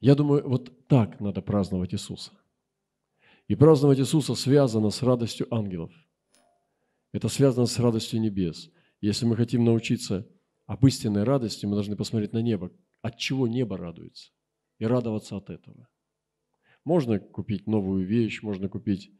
Я 0.00 0.14
думаю, 0.14 0.46
вот 0.46 0.86
так 0.86 1.18
надо 1.18 1.40
праздновать 1.40 1.94
Иисуса. 1.94 2.30
И 3.48 3.54
праздновать 3.54 3.98
Иисуса 3.98 4.34
связано 4.34 4.90
с 4.90 5.02
радостью 5.02 5.46
ангелов. 5.50 5.90
Это 7.12 7.28
связано 7.28 7.64
с 7.64 7.78
радостью 7.78 8.20
небес. 8.20 8.70
Если 9.00 9.24
мы 9.24 9.34
хотим 9.34 9.64
научиться 9.64 10.28
об 10.66 10.86
истинной 10.86 11.24
радости, 11.24 11.64
мы 11.64 11.72
должны 11.72 11.96
посмотреть 11.96 12.34
на 12.34 12.42
небо. 12.42 12.70
От 13.00 13.16
чего 13.16 13.48
небо 13.48 13.78
радуется? 13.78 14.30
И 14.78 14.84
радоваться 14.84 15.38
от 15.38 15.48
этого. 15.48 15.88
Можно 16.84 17.18
купить 17.18 17.66
новую 17.66 18.06
вещь, 18.06 18.42
можно 18.42 18.68
купить 18.68 19.10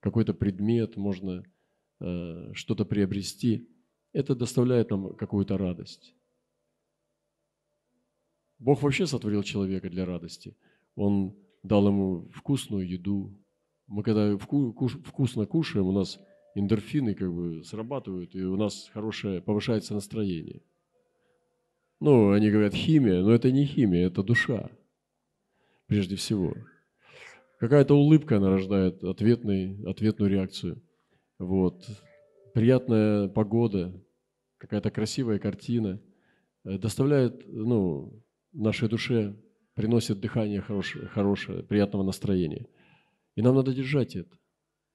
какой-то 0.00 0.34
предмет, 0.34 0.96
можно 0.96 1.44
э, 2.00 2.50
что-то 2.52 2.84
приобрести, 2.84 3.68
это 4.12 4.34
доставляет 4.34 4.90
нам 4.90 5.14
какую-то 5.14 5.56
радость. 5.56 6.16
Бог 8.58 8.82
вообще 8.82 9.06
сотворил 9.06 9.42
человека 9.42 9.88
для 9.88 10.04
радости. 10.04 10.56
Он 10.96 11.34
дал 11.62 11.86
ему 11.86 12.28
вкусную 12.34 12.88
еду. 12.88 13.32
Мы 13.86 14.02
когда 14.02 14.36
вкусно 14.36 15.46
кушаем, 15.46 15.86
у 15.86 15.92
нас 15.92 16.18
эндорфины 16.54 17.14
как 17.14 17.32
бы 17.32 17.62
срабатывают, 17.64 18.34
и 18.34 18.42
у 18.42 18.56
нас 18.56 18.90
хорошее, 18.92 19.40
повышается 19.40 19.94
настроение. 19.94 20.62
Ну, 22.00 22.32
они 22.32 22.50
говорят 22.50 22.74
химия, 22.74 23.22
но 23.22 23.32
это 23.32 23.50
не 23.50 23.64
химия, 23.64 24.06
это 24.06 24.22
душа, 24.22 24.70
прежде 25.86 26.16
всего. 26.16 26.54
Какая-то 27.58 27.94
улыбка, 27.94 28.36
она 28.36 28.50
рождает 28.50 29.02
ответный, 29.02 29.84
ответную 29.84 30.30
реакцию. 30.30 30.80
Вот. 31.38 31.84
Приятная 32.54 33.28
погода, 33.28 33.92
какая-то 34.58 34.90
красивая 34.90 35.38
картина 35.38 36.00
э, 36.64 36.78
доставляет, 36.78 37.42
ну, 37.48 38.12
нашей 38.58 38.88
душе, 38.88 39.36
приносит 39.74 40.20
дыхание 40.20 40.60
хорошее, 40.60 41.06
хорошее, 41.06 41.62
приятного 41.62 42.02
настроения. 42.02 42.66
И 43.36 43.42
нам 43.42 43.54
надо 43.54 43.72
держать 43.72 44.16
это. 44.16 44.36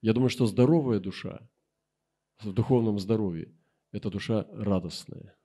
Я 0.02 0.14
думаю, 0.14 0.30
что 0.30 0.46
здоровая 0.46 1.00
душа 1.00 1.50
в 2.42 2.52
духовном 2.52 3.00
здоровье– 3.00 3.54
это 3.92 4.10
душа 4.10 4.46
радостная. 4.52 5.38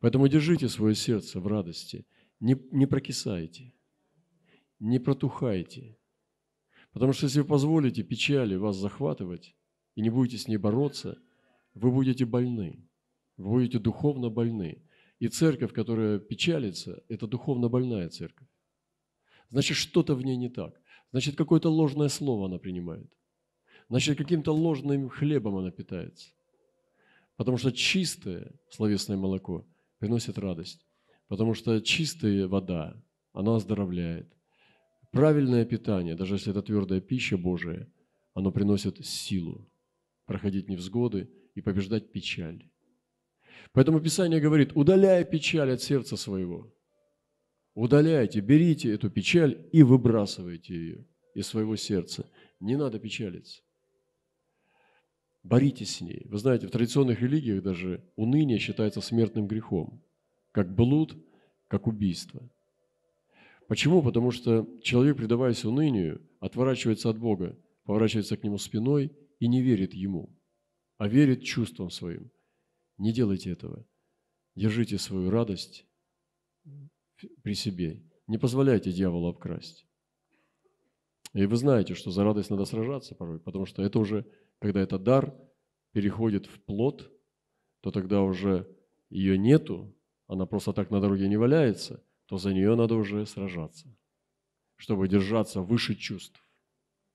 Поэтому 0.00 0.28
держите 0.28 0.68
свое 0.68 0.94
сердце 0.94 1.40
в 1.40 1.46
радости, 1.46 2.06
не, 2.38 2.56
не 2.70 2.86
прокисайте, 2.86 3.74
не 4.78 4.98
протухайте. 4.98 5.98
Потому 6.92 7.12
что 7.12 7.26
если 7.26 7.40
вы 7.40 7.46
позволите 7.46 8.04
печали 8.04 8.54
вас 8.54 8.76
захватывать 8.76 9.56
и 9.96 10.02
не 10.02 10.10
будете 10.10 10.38
с 10.38 10.46
ней 10.46 10.58
бороться, 10.58 11.18
вы 11.74 11.90
будете 11.90 12.24
больны, 12.24 12.88
вы 13.36 13.50
будете 13.50 13.78
духовно 13.78 14.30
больны. 14.30 14.84
И 15.18 15.28
церковь, 15.28 15.72
которая 15.72 16.18
печалится, 16.18 17.02
это 17.08 17.26
духовно 17.26 17.68
больная 17.68 18.08
церковь. 18.08 18.48
Значит, 19.50 19.76
что-то 19.76 20.14
в 20.14 20.22
ней 20.22 20.36
не 20.36 20.48
так. 20.48 20.80
Значит, 21.12 21.36
какое-то 21.36 21.68
ложное 21.70 22.08
слово 22.08 22.46
она 22.46 22.58
принимает. 22.58 23.10
Значит, 23.88 24.18
каким-то 24.18 24.52
ложным 24.52 25.08
хлебом 25.08 25.56
она 25.56 25.70
питается. 25.70 26.30
Потому 27.36 27.58
что 27.58 27.70
чистое 27.70 28.52
словесное 28.70 29.16
молоко 29.16 29.66
приносит 29.98 30.38
радость. 30.38 30.84
Потому 31.28 31.54
что 31.54 31.80
чистая 31.80 32.48
вода, 32.48 33.00
она 33.32 33.56
оздоровляет. 33.56 34.32
Правильное 35.10 35.64
питание, 35.64 36.16
даже 36.16 36.34
если 36.34 36.50
это 36.50 36.62
твердая 36.62 37.00
пища 37.00 37.38
Божия, 37.38 37.88
оно 38.34 38.50
приносит 38.50 39.04
силу 39.06 39.68
проходить 40.26 40.68
невзгоды 40.68 41.30
и 41.54 41.60
побеждать 41.60 42.10
печаль. 42.10 42.68
Поэтому 43.72 44.00
Писание 44.00 44.40
говорит, 44.40 44.72
удаляй 44.74 45.24
печаль 45.24 45.72
от 45.72 45.82
сердца 45.82 46.16
своего. 46.16 46.72
Удаляйте, 47.74 48.40
берите 48.40 48.92
эту 48.92 49.10
печаль 49.10 49.68
и 49.72 49.82
выбрасывайте 49.82 50.74
ее 50.74 51.06
из 51.34 51.48
своего 51.48 51.74
сердца. 51.76 52.30
Не 52.60 52.76
надо 52.76 53.00
печалиться. 53.00 53.62
Боритесь 55.42 55.96
с 55.96 56.00
ней. 56.00 56.22
Вы 56.26 56.38
знаете, 56.38 56.68
в 56.68 56.70
традиционных 56.70 57.20
религиях 57.20 57.62
даже 57.62 58.02
уныние 58.16 58.58
считается 58.58 59.00
смертным 59.00 59.46
грехом, 59.46 60.02
как 60.52 60.74
блуд, 60.74 61.16
как 61.68 61.86
убийство. 61.86 62.48
Почему? 63.68 64.02
Потому 64.02 64.30
что 64.30 64.68
человек, 64.82 65.16
предаваясь 65.16 65.64
унынию, 65.64 66.22
отворачивается 66.40 67.10
от 67.10 67.18
Бога, 67.18 67.58
поворачивается 67.84 68.36
к 68.36 68.44
Нему 68.44 68.56
спиной 68.56 69.12
и 69.40 69.48
не 69.48 69.62
верит 69.62 69.94
Ему, 69.94 70.30
а 70.96 71.08
верит 71.08 71.42
чувствам 71.42 71.90
своим. 71.90 72.30
Не 72.98 73.12
делайте 73.12 73.50
этого. 73.50 73.86
Держите 74.54 74.98
свою 74.98 75.30
радость 75.30 75.86
при 77.42 77.54
себе. 77.54 78.02
Не 78.26 78.38
позволяйте 78.38 78.92
дьяволу 78.92 79.28
обкрасть. 79.28 79.86
И 81.32 81.46
вы 81.46 81.56
знаете, 81.56 81.94
что 81.94 82.10
за 82.10 82.22
радость 82.22 82.50
надо 82.50 82.64
сражаться 82.64 83.14
порой, 83.14 83.40
потому 83.40 83.66
что 83.66 83.82
это 83.82 83.98
уже 83.98 84.24
когда 84.60 84.80
этот 84.80 85.02
дар 85.02 85.34
переходит 85.92 86.46
в 86.46 86.60
плод, 86.62 87.12
то 87.80 87.90
тогда 87.90 88.22
уже 88.22 88.66
ее 89.10 89.36
нету, 89.36 89.94
она 90.26 90.46
просто 90.46 90.72
так 90.72 90.90
на 90.90 91.00
дороге 91.00 91.28
не 91.28 91.36
валяется, 91.36 92.02
то 92.26 92.38
за 92.38 92.54
нее 92.54 92.74
надо 92.76 92.94
уже 92.94 93.26
сражаться, 93.26 93.94
чтобы 94.76 95.08
держаться 95.08 95.60
выше 95.60 95.94
чувств, 95.94 96.40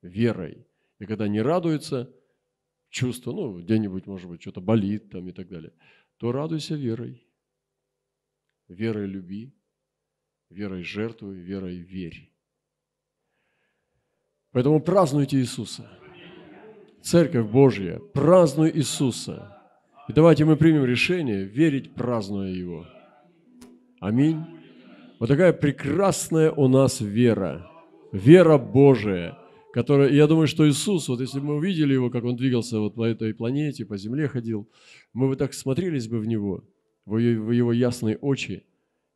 верой. 0.01 0.67
И 0.99 1.05
когда 1.05 1.27
не 1.27 1.41
радуется 1.41 2.13
чувство, 2.89 3.31
ну, 3.31 3.59
где-нибудь, 3.59 4.07
может 4.07 4.29
быть, 4.29 4.41
что-то 4.41 4.61
болит 4.61 5.09
там 5.09 5.27
и 5.29 5.31
так 5.31 5.47
далее, 5.47 5.73
то 6.17 6.31
радуйся 6.31 6.75
верой. 6.75 7.25
Верой 8.67 9.07
люби, 9.07 9.53
верой 10.49 10.83
жертвуй, 10.83 11.39
верой 11.39 11.77
верь. 11.77 12.31
Поэтому 14.51 14.81
празднуйте 14.81 15.37
Иисуса– 15.37 15.89
Церковь 17.01 17.47
Божья, 17.47 17.99
празднуй 18.13 18.71
Иисуса. 18.71 19.57
И 20.07 20.13
давайте 20.13 20.43
мы 20.43 20.57
примем 20.57 20.85
решение 20.85 21.43
верить, 21.43 21.93
празднуя 21.93 22.49
Его. 22.49 22.85
Аминь. 23.99 24.43
Вот 25.19 25.29
такая 25.29 25.53
прекрасная 25.53 26.51
у 26.51 26.67
нас 26.67 26.99
вера. 26.99 27.69
Вера 28.11 28.57
Божия, 28.57 29.37
которая, 29.81 30.11
я 30.11 30.27
думаю, 30.27 30.47
что 30.47 30.67
Иисус, 30.67 31.07
вот 31.07 31.21
если 31.21 31.39
бы 31.39 31.45
мы 31.45 31.55
увидели 31.55 31.93
Его, 31.93 32.09
как 32.09 32.23
Он 32.23 32.35
двигался 32.35 32.79
вот 32.79 32.95
по 32.95 33.03
этой 33.03 33.33
планете, 33.33 33.85
по 33.85 33.97
земле 33.97 34.27
ходил, 34.27 34.69
мы 35.13 35.29
бы 35.29 35.35
так 35.35 35.53
смотрелись 35.53 36.07
бы 36.07 36.19
в 36.19 36.27
Него, 36.27 36.63
в 37.05 37.17
Его 37.17 37.71
ясные 37.73 38.17
очи, 38.17 38.63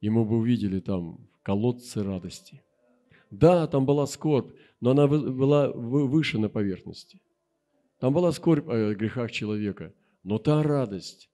и 0.02 0.10
мы 0.10 0.24
бы 0.26 0.38
увидели 0.38 0.80
там 0.80 1.30
колодцы 1.44 2.04
радости. 2.04 2.62
Да, 3.30 3.68
там 3.68 3.86
была 3.86 4.08
скорбь, 4.08 4.52
но 4.80 4.92
она 4.92 5.08
была 5.08 5.72
выше 5.72 6.40
на 6.40 6.50
поверхности– 6.50 7.20
там 8.04 8.12
была 8.14 8.34
скорбь 8.34 8.68
о 8.68 8.94
грехах 8.96 9.32
человека, 9.32 9.94
но 10.24 10.38
та 10.38 10.62
радость, 10.62 11.30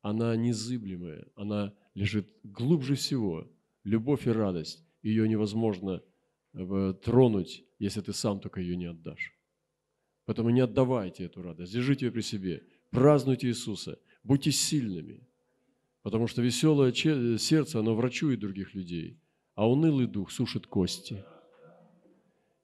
она 0.00 0.34
незыблемая, 0.34 1.26
она 1.34 1.74
лежит 1.94 2.26
глубже 2.42 2.94
всего. 2.94 3.46
Любовь 3.84 4.26
и 4.26 4.30
радость, 4.30 4.82
ее 5.02 5.28
невозможно 5.28 6.02
тронуть, 7.02 7.64
если 7.78 8.00
ты 8.00 8.12
сам 8.12 8.40
только 8.40 8.60
ее 8.60 8.76
не 8.76 8.86
отдашь. 8.86 9.32
Поэтому 10.24 10.50
не 10.50 10.60
отдавайте 10.60 11.24
эту 11.24 11.42
радость, 11.42 11.72
держите 11.72 12.06
ее 12.06 12.12
при 12.12 12.22
себе, 12.22 12.62
празднуйте 12.90 13.48
Иисуса, 13.48 13.98
будьте 14.24 14.50
сильными, 14.50 15.28
потому 16.02 16.26
что 16.26 16.42
веселое 16.42 16.92
сердце, 16.92 17.78
оно 17.78 17.94
врачует 17.94 18.40
других 18.40 18.74
людей, 18.74 19.20
а 19.54 19.70
унылый 19.70 20.06
дух 20.06 20.30
сушит 20.30 20.66
кости. 20.66 21.24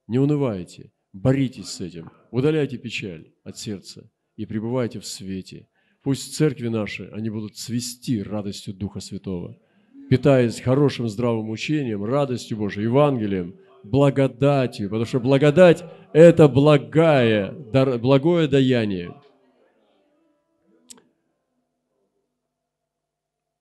Не 0.09 0.19
унывайте, 0.19 0.93
боритесь 1.13 1.69
с 1.69 1.81
этим– 1.81 2.11
Удаляйте 2.33 2.79
печаль 2.79 3.31
от 3.45 3.59
сердца 3.59 4.11
и 4.37 4.47
пребывайте 4.47 4.99
в 5.01 5.05
свете. 5.05 5.69
Пусть 6.03 6.35
церкви 6.35 6.69
наши, 6.69 7.11
они 7.13 7.29
будут 7.29 7.59
свести 7.59 8.23
радостью 8.23 8.73
Духа 8.73 9.01
Святого, 9.01 9.59
питаясь 10.09 10.63
хорошим 10.63 11.11
здравым 11.11 11.51
учением, 11.51 12.05
радостью 12.05 12.57
Божией, 12.57 12.87
Евангелием, 12.87 13.55
благодатью, 13.85 14.89
потому 14.89 15.05
что 15.05 15.21
благодать– 15.21 15.85
это 16.13 16.49
благое, 16.49 17.53
благое 17.99 18.49
даяние. 18.49 19.15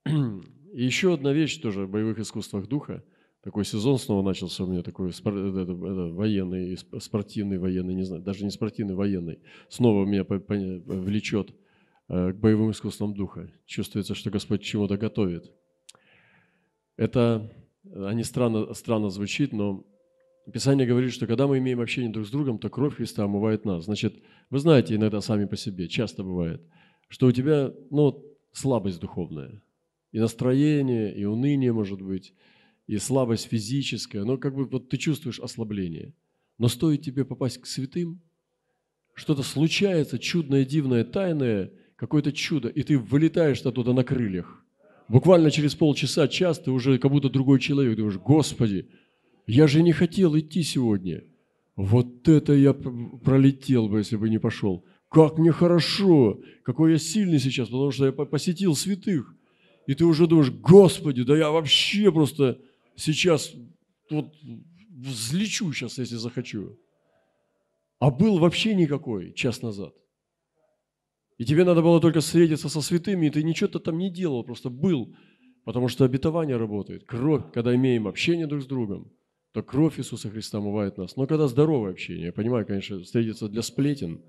И 0.05 0.85
еще 0.85 1.13
одна 1.13 1.33
вещь 1.33 1.57
тоже 1.59 1.85
в 1.85 1.89
боевых 1.89 2.19
искусствах 2.19 2.67
Духа– 2.67 3.03
такой 3.41 3.65
сезон 3.65 3.97
снова 3.97 4.21
начался 4.21 4.63
у 4.63 4.67
меня 4.67 4.83
такой 4.83 5.11
спор, 5.11 5.35
это, 5.35 5.61
это, 5.61 5.73
военный, 5.73 6.77
спортивный 6.99 7.57
военный, 7.57 7.95
не 7.95 8.03
знаю, 8.03 8.21
даже 8.21 8.43
не 8.43 8.51
спортивный, 8.51 8.93
военный. 8.93 9.39
Снова 9.67 10.05
меня 10.05 10.23
по, 10.23 10.39
по, 10.39 10.53
влечет 10.53 11.49
э, 12.07 12.33
к 12.33 12.35
боевым 12.35 12.69
искусствам 12.69 13.15
духа. 13.15 13.51
Чувствуется, 13.65 14.13
что 14.13 14.29
Господь 14.29 14.61
чему-то 14.61 14.95
готовит. 14.95 15.51
Это, 16.97 17.51
они 17.95 18.23
странно, 18.23 18.75
странно 18.75 19.09
звучит, 19.09 19.53
но 19.53 19.87
Писание 20.51 20.87
говорит, 20.87 21.13
что 21.13 21.27
когда 21.27 21.47
мы 21.47 21.59
имеем 21.59 21.79
общение 21.79 22.11
друг 22.11 22.27
с 22.27 22.29
другом, 22.29 22.59
то 22.59 22.69
кровь 22.69 22.95
Христа 22.95 23.23
омывает 23.23 23.65
нас. 23.65 23.85
Значит, 23.85 24.21
вы 24.49 24.59
знаете 24.59 24.95
иногда 24.95 25.21
сами 25.21 25.45
по 25.45 25.55
себе, 25.55 25.87
часто 25.87 26.23
бывает, 26.23 26.61
что 27.07 27.27
у 27.27 27.31
тебя 27.31 27.73
ну, 27.89 28.23
слабость 28.51 28.99
духовная, 28.99 29.61
и 30.11 30.19
настроение, 30.19 31.15
и 31.15 31.23
уныние 31.25 31.71
может 31.71 32.01
быть, 32.01 32.33
и 32.87 32.97
слабость 32.97 33.47
физическая, 33.47 34.23
но 34.23 34.37
как 34.37 34.55
бы 34.55 34.65
вот 34.65 34.89
ты 34.89 34.97
чувствуешь 34.97 35.39
ослабление. 35.39 36.13
Но 36.57 36.67
стоит 36.67 37.01
тебе 37.01 37.23
попасть 37.23 37.59
к 37.59 37.65
святым, 37.65 38.21
что-то 39.13 39.43
случается 39.43 40.19
чудное, 40.19 40.65
дивное, 40.65 41.03
тайное, 41.03 41.71
какое-то 41.95 42.31
чудо, 42.31 42.67
и 42.67 42.83
ты 42.83 42.97
вылетаешь 42.97 43.61
оттуда 43.61 43.93
на 43.93 44.03
крыльях. 44.03 44.65
Буквально 45.07 45.51
через 45.51 45.75
полчаса, 45.75 46.27
час 46.27 46.59
ты 46.59 46.71
уже 46.71 46.97
как 46.97 47.11
будто 47.11 47.29
другой 47.29 47.59
человек. 47.59 47.97
Думаешь, 47.97 48.17
Господи, 48.17 48.89
я 49.47 49.67
же 49.67 49.81
не 49.83 49.91
хотел 49.91 50.37
идти 50.37 50.63
сегодня. 50.63 51.23
Вот 51.75 52.27
это 52.27 52.53
я 52.53 52.73
пролетел 52.73 53.89
бы, 53.89 53.99
если 53.99 54.17
бы 54.17 54.29
не 54.29 54.39
пошел. 54.39 54.85
как 55.09 55.37
мне 55.37 55.51
хорошо, 55.51 56.39
какой 56.63 56.93
я 56.93 56.97
сильный 56.97 57.39
сейчас, 57.39 57.67
потому 57.67 57.91
что 57.91 58.05
я 58.05 58.11
посетил 58.11 58.75
святых. 58.75 59.35
И 59.87 59.93
ты 59.93 60.05
уже 60.05 60.27
думаешь, 60.27 60.51
Господи, 60.51 61.23
да 61.23 61.35
я 61.35 61.49
вообще 61.49 62.11
просто 62.11 62.59
сейчас 62.95 63.53
вот 64.09 64.33
взлечу 64.89 65.73
сейчас, 65.73 65.97
если 65.97 66.15
захочу. 66.15 66.77
А 67.99 68.09
был 68.09 68.39
вообще 68.39 68.73
никакой 68.73 69.33
час 69.33 69.61
назад. 69.61 69.93
И 71.37 71.45
тебе 71.45 71.63
надо 71.63 71.81
было 71.81 71.99
только 71.99 72.19
встретиться 72.19 72.69
со 72.69 72.81
святыми, 72.81 73.25
и 73.25 73.29
ты 73.31 73.43
ничего-то 73.43 73.79
там 73.79 73.97
не 73.97 74.11
делал, 74.11 74.43
просто 74.43 74.69
был. 74.69 75.15
Потому 75.65 75.87
что 75.87 76.05
обетование 76.05 76.57
работает. 76.57 77.05
Кровь, 77.05 77.51
когда 77.53 77.75
имеем 77.75 78.07
общение 78.07 78.47
друг 78.47 78.63
с 78.63 78.65
другом, 78.65 79.11
то 79.51 79.63
кровь 79.63 79.99
Иисуса 79.99 80.29
Христа 80.29 80.59
омывает 80.59 80.97
нас. 80.97 81.15
Но 81.15 81.27
когда 81.27 81.47
здоровое 81.47 81.91
общение, 81.91 82.27
я 82.27 82.33
понимаю, 82.33 82.65
конечно, 82.65 82.99
встретиться 82.99 83.49
для 83.49 83.61
сплетен, 83.61 84.21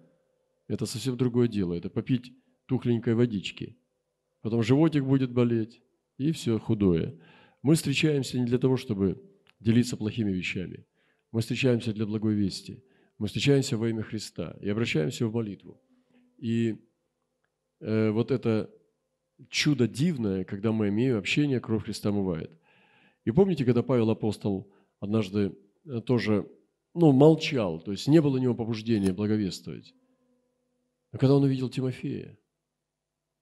это 0.67 0.87
совсем 0.87 1.17
другое 1.17 1.49
дело. 1.49 1.75
Это 1.75 1.91
попить 1.91 2.33
тухленькой 2.67 3.15
водички. 3.15 3.77
Потом 4.41 4.63
животик 4.63 5.05
будет 5.05 5.31
болеть, 5.31 5.81
и 6.19 6.33
все 6.33 6.59
худое. 6.59 7.19
Мы 7.63 7.77
встречаемся 7.77 8.39
не 8.39 8.47
для 8.47 8.59
того, 8.59 8.77
чтобы 8.77 9.23
делиться 9.61 9.97
плохими 9.97 10.33
вещами. 10.33 10.87
Мы 11.31 11.41
встречаемся 11.41 11.93
для 11.93 12.07
благой 12.07 12.35
вести. 12.35 12.83
Мы 13.19 13.29
встречаемся 13.29 13.77
во 13.77 13.89
имя 13.89 14.03
Христа 14.03 14.57
и 14.61 14.69
обращаемся 14.69 15.27
в 15.27 15.33
молитву. 15.33 15.81
И 16.39 16.77
э, 17.81 18.11
вот 18.11 18.33
это 18.33 18.69
чудо 19.49 19.87
дивное, 19.87 20.45
когда 20.45 20.73
мы 20.73 20.89
имеем 20.89 21.17
общение, 21.17 21.61
кровь 21.61 21.85
Христа 21.85 22.09
омывает. 22.09 22.51
И 23.25 23.31
помните, 23.31 23.65
когда 23.65 23.85
Павел 23.85 24.11
апостол 24.11 24.73
однажды 25.03 25.59
э, 25.85 26.01
тоже 26.01 26.49
ну, 26.95 27.13
молчал, 27.13 27.81
то 27.81 27.91
есть 27.91 28.07
не 28.07 28.23
было 28.23 28.37
у 28.37 28.41
него 28.41 28.55
побуждения 28.55 29.13
благовествовать. 29.13 29.93
Но 31.11 31.19
когда 31.19 31.35
он 31.35 31.43
увидел 31.43 31.69
Тимофея, 31.69 32.39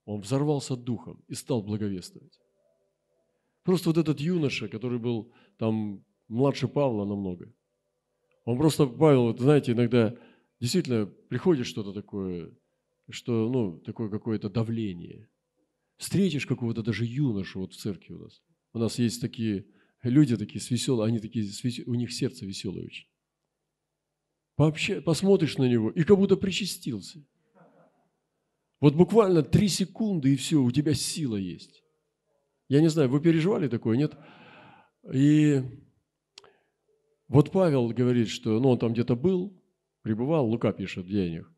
он 0.06 0.22
взорвался 0.22 0.74
духом 0.74 1.22
и 1.28 1.34
стал 1.34 1.62
благовествовать. 1.62 2.40
Просто 3.62 3.90
вот 3.90 3.98
этот 3.98 4.20
юноша, 4.20 4.68
который 4.68 4.98
был 4.98 5.32
там 5.58 6.02
младше 6.28 6.66
Павла 6.66 7.04
намного, 7.04 7.52
он 8.46 8.56
просто, 8.56 8.86
Павел, 8.86 9.24
вот, 9.24 9.38
знаете, 9.38 9.72
иногда 9.72 10.16
действительно 10.60 11.06
приходит 11.28 11.66
что-то 11.66 11.92
такое, 11.92 12.56
что, 13.10 13.50
ну, 13.50 13.78
такое 13.80 14.08
какое-то 14.08 14.48
давление. 14.48 15.28
Встретишь 15.98 16.46
какого-то 16.46 16.82
даже 16.82 17.04
юношу 17.04 17.60
вот 17.60 17.74
в 17.74 17.76
церкви 17.76 18.14
у 18.14 18.18
нас. 18.20 18.40
У 18.72 18.78
нас 18.78 18.98
есть 18.98 19.20
такие 19.20 19.66
люди 20.02 20.36
такие 20.36 20.60
с 20.60 20.70
веселые, 20.70 21.08
они 21.08 21.18
такие, 21.18 21.46
у 21.86 21.94
них 21.94 22.12
сердце 22.12 22.46
веселое 22.46 22.84
очень. 22.84 23.06
Вообще, 24.56 25.00
посмотришь 25.00 25.58
на 25.58 25.68
него 25.68 25.90
и 25.90 26.02
как 26.02 26.16
будто 26.16 26.36
причастился. 26.36 27.24
Вот 28.80 28.94
буквально 28.94 29.42
три 29.42 29.68
секунды 29.68 30.32
и 30.32 30.36
все, 30.36 30.62
у 30.62 30.70
тебя 30.70 30.94
сила 30.94 31.36
есть. 31.36 31.82
Я 32.68 32.80
не 32.80 32.88
знаю, 32.88 33.08
вы 33.08 33.20
переживали 33.20 33.68
такое, 33.68 33.96
нет? 33.96 34.16
И 35.12 35.62
вот 37.28 37.50
Павел 37.52 37.88
говорит, 37.88 38.28
что 38.28 38.58
ну, 38.60 38.70
он 38.70 38.78
там 38.78 38.92
где-то 38.92 39.16
был, 39.16 39.60
пребывал, 40.02 40.46
Лука 40.46 40.72
пишет 40.72 41.04
в 41.04 41.08
Деяниях, 41.08 41.52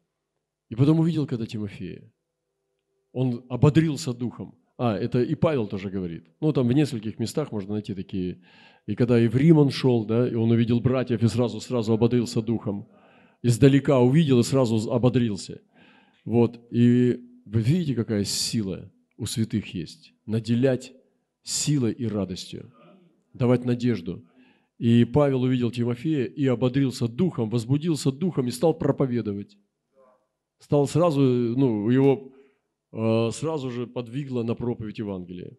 и 0.68 0.74
потом 0.74 1.00
увидел, 1.00 1.26
когда 1.26 1.46
Тимофея. 1.46 2.12
Он 3.12 3.44
ободрился 3.48 4.12
духом. 4.12 4.61
А, 4.78 4.96
это 4.96 5.22
и 5.22 5.34
Павел 5.34 5.66
тоже 5.66 5.90
говорит. 5.90 6.26
Ну, 6.40 6.52
там 6.52 6.68
в 6.68 6.72
нескольких 6.72 7.18
местах 7.18 7.52
можно 7.52 7.74
найти 7.74 7.94
такие. 7.94 8.42
И 8.86 8.94
когда 8.94 9.20
и 9.20 9.28
в 9.28 9.36
Рим 9.36 9.58
он 9.58 9.70
шел, 9.70 10.04
да, 10.04 10.28
и 10.28 10.34
он 10.34 10.50
увидел 10.50 10.80
братьев 10.80 11.22
и 11.22 11.28
сразу, 11.28 11.60
сразу 11.60 11.92
ободрился 11.92 12.42
духом. 12.42 12.88
Издалека 13.42 14.00
увидел 14.00 14.40
и 14.40 14.44
сразу 14.44 14.90
ободрился. 14.90 15.60
Вот, 16.24 16.60
и 16.70 17.20
вы 17.44 17.60
видите, 17.60 17.94
какая 17.94 18.24
сила 18.24 18.92
у 19.16 19.26
святых 19.26 19.74
есть. 19.74 20.14
Наделять 20.26 20.92
силой 21.42 21.92
и 21.92 22.06
радостью, 22.06 22.72
давать 23.34 23.64
надежду. 23.64 24.24
И 24.78 25.04
Павел 25.04 25.42
увидел 25.42 25.70
Тимофея 25.70 26.24
и 26.24 26.46
ободрился 26.46 27.08
духом, 27.08 27.50
возбудился 27.50 28.10
духом 28.10 28.48
и 28.48 28.50
стал 28.50 28.74
проповедовать. 28.74 29.56
Стал 30.58 30.86
сразу, 30.86 31.20
ну, 31.20 31.88
его 31.90 32.32
сразу 32.92 33.70
же 33.70 33.86
подвигло 33.86 34.42
на 34.42 34.54
проповедь 34.54 34.98
Евангелия. 34.98 35.56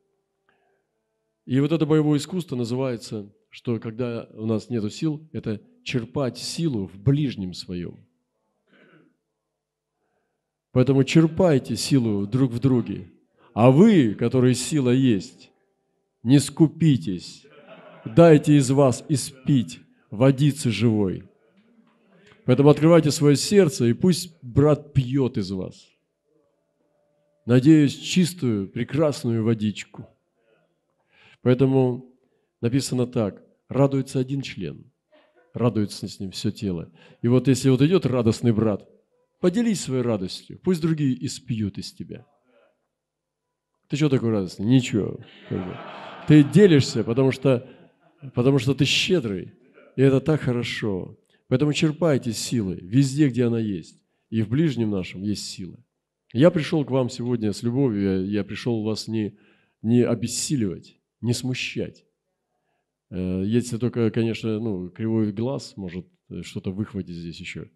И 1.46 1.60
вот 1.60 1.72
это 1.72 1.86
боевое 1.86 2.20
искусство 2.20 2.56
называется, 2.56 3.34
что 3.50 3.80
когда 3.80 4.30
у 4.34 4.46
нас 4.46 4.70
нет 4.70 4.92
сил, 4.94 5.28
это 5.34 5.62
черпать 5.84 6.38
силу 6.38 6.88
в 6.88 6.98
ближнем 6.98 7.54
своем. 7.54 8.06
Поэтому 10.72 11.04
черпайте 11.04 11.76
силу 11.76 12.26
друг 12.26 12.52
в 12.52 12.60
друге. 12.60 13.12
А 13.54 13.70
вы, 13.70 14.16
которые 14.16 14.56
сила 14.56 14.90
есть, 14.90 15.52
не 16.24 16.40
скупитесь, 16.40 17.46
дайте 18.06 18.58
из 18.58 18.72
вас 18.72 19.06
испить 19.10 19.82
водицы 20.10 20.72
живой. 20.72 21.24
Поэтому 22.46 22.70
открывайте 22.70 23.12
свое 23.12 23.36
сердце, 23.36 23.86
и 23.86 23.94
пусть 23.94 24.36
брат 24.42 24.94
пьет 24.94 25.38
из 25.38 25.52
вас. 25.52 25.93
Надеюсь, 27.46 27.98
чистую, 27.98 28.70
прекрасную 28.70 29.44
водичку. 29.44 30.08
Поэтому 31.42 32.10
написано 32.62 33.06
так, 33.06 33.44
радуется 33.68 34.20
один 34.20 34.42
член, 34.42 34.90
радуется 35.54 36.08
с 36.08 36.20
ним 36.20 36.32
все 36.32 36.52
тело. 36.52 36.92
И 37.22 37.28
вот 37.28 37.48
если 37.50 37.70
вот 37.70 37.82
идет 37.82 38.06
радостный 38.06 38.54
брат, 38.54 38.88
поделись 39.42 39.82
своей 39.82 40.04
радостью, 40.04 40.58
пусть 40.64 40.82
другие 40.82 41.26
испьют 41.26 41.78
из 41.78 41.92
тебя. 41.92 42.26
Ты 43.90 43.98
что 43.98 44.08
такой 44.08 44.30
радостный? 44.30 44.66
Ничего. 44.66 45.20
Ты 46.28 46.44
делишься, 46.46 47.04
потому 47.04 47.32
что, 47.32 47.70
потому 48.34 48.58
что 48.58 48.74
ты 48.74 48.86
щедрый, 48.86 49.54
и 49.98 50.02
это 50.02 50.22
так 50.22 50.42
хорошо. 50.42 51.20
Поэтому 51.50 51.74
черпайте 51.74 52.32
силы 52.32 52.80
везде, 52.82 53.28
где 53.28 53.46
она 53.46 53.60
есть. 53.60 54.02
И 54.30 54.42
в 54.42 54.50
ближнем 54.50 54.90
нашем 54.90 55.22
есть 55.22 55.46
сила. 55.46 55.78
Я 56.34 56.50
пришел 56.50 56.84
к 56.84 56.90
вам 56.90 57.10
сегодня 57.10 57.54
с 57.54 57.62
любовью, 57.62 58.28
я 58.28 58.44
пришел 58.44 58.82
вас 58.82 59.08
не, 59.08 59.38
не 59.84 60.02
обессиливать, 60.02 61.00
не 61.22 61.32
смущать. 61.32 62.08
Э, 63.12 63.44
если 63.46 63.78
только, 63.78 64.10
конечно, 64.10 64.60
ну, 64.60 64.90
кривой 64.90 65.32
глаз 65.32 65.78
может 65.78 66.08
э, 66.30 66.42
что-то 66.42 66.72
выхватить 66.72 67.16
здесь 67.16 67.40
еще. 67.40 67.70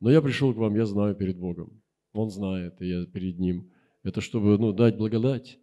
Но 0.00 0.10
я 0.10 0.20
пришел 0.20 0.52
к 0.52 0.58
вам, 0.58 0.76
я 0.76 0.84
знаю 0.84 1.14
перед 1.14 1.38
Богом. 1.38 1.82
Он 2.12 2.28
знает, 2.28 2.82
и 2.82 2.86
я 2.86 3.06
перед 3.06 3.38
Ним. 3.38 3.72
Это 4.02 4.20
чтобы 4.20 4.58
ну, 4.58 4.74
дать 4.74 4.98
благодать. 4.98 5.58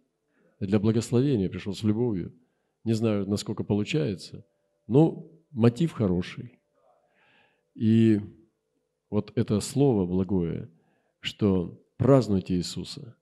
Для 0.58 0.80
благословения 0.80 1.48
пришел 1.48 1.72
с 1.72 1.84
любовью. 1.84 2.34
Не 2.82 2.94
знаю, 2.94 3.28
насколько 3.28 3.62
получается, 3.62 4.44
но 4.88 5.30
мотив 5.52 5.92
хороший. 5.92 6.58
И 7.76 8.20
вот 9.08 9.30
это 9.36 9.60
слово 9.60 10.04
благое, 10.04 10.68
что 11.20 11.80
празднуйте 11.96 12.54
Иисуса, 12.54 13.16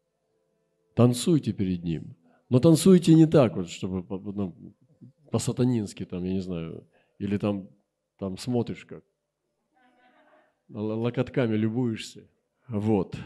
танцуйте 0.94 1.52
перед 1.52 1.84
Ним. 1.84 2.16
Но 2.48 2.58
танцуйте 2.58 3.14
не 3.14 3.26
так, 3.26 3.56
вот, 3.56 3.70
чтобы 3.70 4.04
ну, 4.32 4.74
по-сатанински, 5.30 6.04
там, 6.04 6.24
я 6.24 6.34
не 6.34 6.40
знаю, 6.40 6.86
или 7.18 7.38
там, 7.38 7.68
там 8.18 8.36
смотришь 8.36 8.84
как, 8.84 9.04
локотками 10.68 11.56
любуешься. 11.56 12.28
Вот. 12.68 13.16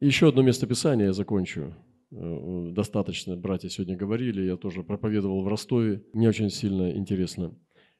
Еще 0.00 0.28
одно 0.28 0.42
место 0.42 0.66
Писания 0.66 1.06
я 1.06 1.12
закончу. 1.12 1.74
Э, 2.12 2.70
достаточно, 2.72 3.36
братья 3.36 3.68
сегодня 3.68 3.96
говорили, 3.96 4.42
я 4.42 4.56
тоже 4.56 4.82
проповедовал 4.82 5.42
в 5.42 5.48
Ростове. 5.48 6.04
Мне 6.12 6.28
очень 6.28 6.50
сильно 6.50 6.90
интересно, 6.96 7.54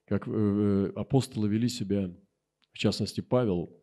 как 0.06 0.26
э, 0.26 0.30
э, 0.32 0.92
апостолы 0.96 1.48
вели 1.48 1.68
себя, 1.68 2.10
в 2.72 2.78
частности 2.78 3.20
Павел, 3.20 3.79